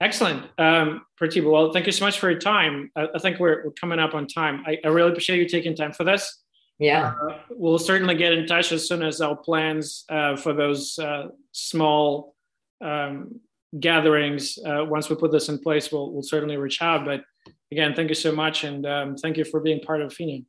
Excellent. 0.00 0.46
Um, 0.58 1.04
Pratibha, 1.20 1.50
well, 1.50 1.72
thank 1.72 1.86
you 1.86 1.92
so 1.92 2.04
much 2.04 2.18
for 2.18 2.30
your 2.30 2.40
time. 2.40 2.90
I, 2.96 3.08
I 3.14 3.18
think 3.18 3.38
we're, 3.38 3.64
we're, 3.64 3.72
coming 3.72 3.98
up 3.98 4.14
on 4.14 4.26
time. 4.26 4.64
I, 4.66 4.78
I, 4.84 4.88
really 4.88 5.10
appreciate 5.10 5.38
you 5.38 5.48
taking 5.48 5.76
time 5.76 5.92
for 5.92 6.02
this. 6.02 6.42
Yeah. 6.78 7.14
Uh, 7.22 7.38
we'll 7.50 7.78
certainly 7.78 8.16
get 8.16 8.32
in 8.32 8.46
touch 8.46 8.72
as 8.72 8.88
soon 8.88 9.02
as 9.02 9.20
our 9.20 9.36
plans 9.36 10.04
uh, 10.08 10.34
for 10.34 10.52
those 10.52 10.98
uh, 10.98 11.28
small 11.52 12.34
um, 12.80 13.40
gatherings, 13.78 14.58
uh, 14.66 14.84
once 14.84 15.08
we 15.08 15.16
put 15.16 15.32
this 15.32 15.48
in 15.48 15.58
place, 15.58 15.90
we'll, 15.90 16.12
we'll 16.12 16.22
certainly 16.22 16.56
reach 16.56 16.82
out. 16.82 17.04
But 17.04 17.22
again, 17.70 17.94
thank 17.94 18.08
you 18.08 18.14
so 18.14 18.32
much. 18.32 18.64
And 18.64 18.84
um, 18.86 19.16
thank 19.16 19.36
you 19.36 19.44
for 19.44 19.60
being 19.60 19.80
part 19.80 20.02
of 20.02 20.10
Aphinia. 20.12 20.44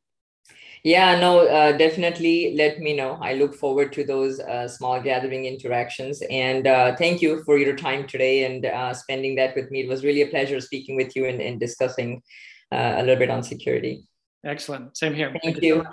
Yeah, 0.84 1.18
no, 1.18 1.46
uh, 1.46 1.72
definitely 1.78 2.54
let 2.58 2.78
me 2.78 2.94
know. 2.94 3.18
I 3.22 3.32
look 3.32 3.54
forward 3.54 3.90
to 3.94 4.04
those 4.04 4.38
uh, 4.38 4.68
small 4.68 5.00
gathering 5.00 5.46
interactions. 5.46 6.22
And 6.28 6.66
uh, 6.66 6.94
thank 6.96 7.22
you 7.22 7.42
for 7.44 7.56
your 7.56 7.74
time 7.74 8.06
today 8.06 8.44
and 8.44 8.66
uh, 8.66 8.92
spending 8.92 9.34
that 9.36 9.56
with 9.56 9.70
me. 9.70 9.80
It 9.80 9.88
was 9.88 10.04
really 10.04 10.20
a 10.20 10.26
pleasure 10.26 10.60
speaking 10.60 10.96
with 10.96 11.16
you 11.16 11.24
and, 11.24 11.40
and 11.40 11.58
discussing 11.58 12.22
uh, 12.70 12.96
a 12.96 13.00
little 13.00 13.16
bit 13.16 13.30
on 13.30 13.42
security. 13.42 14.04
Excellent. 14.44 14.94
Same 14.94 15.14
here. 15.14 15.30
Thank, 15.30 15.42
thank 15.42 15.62
you. 15.62 15.76
you 15.76 15.86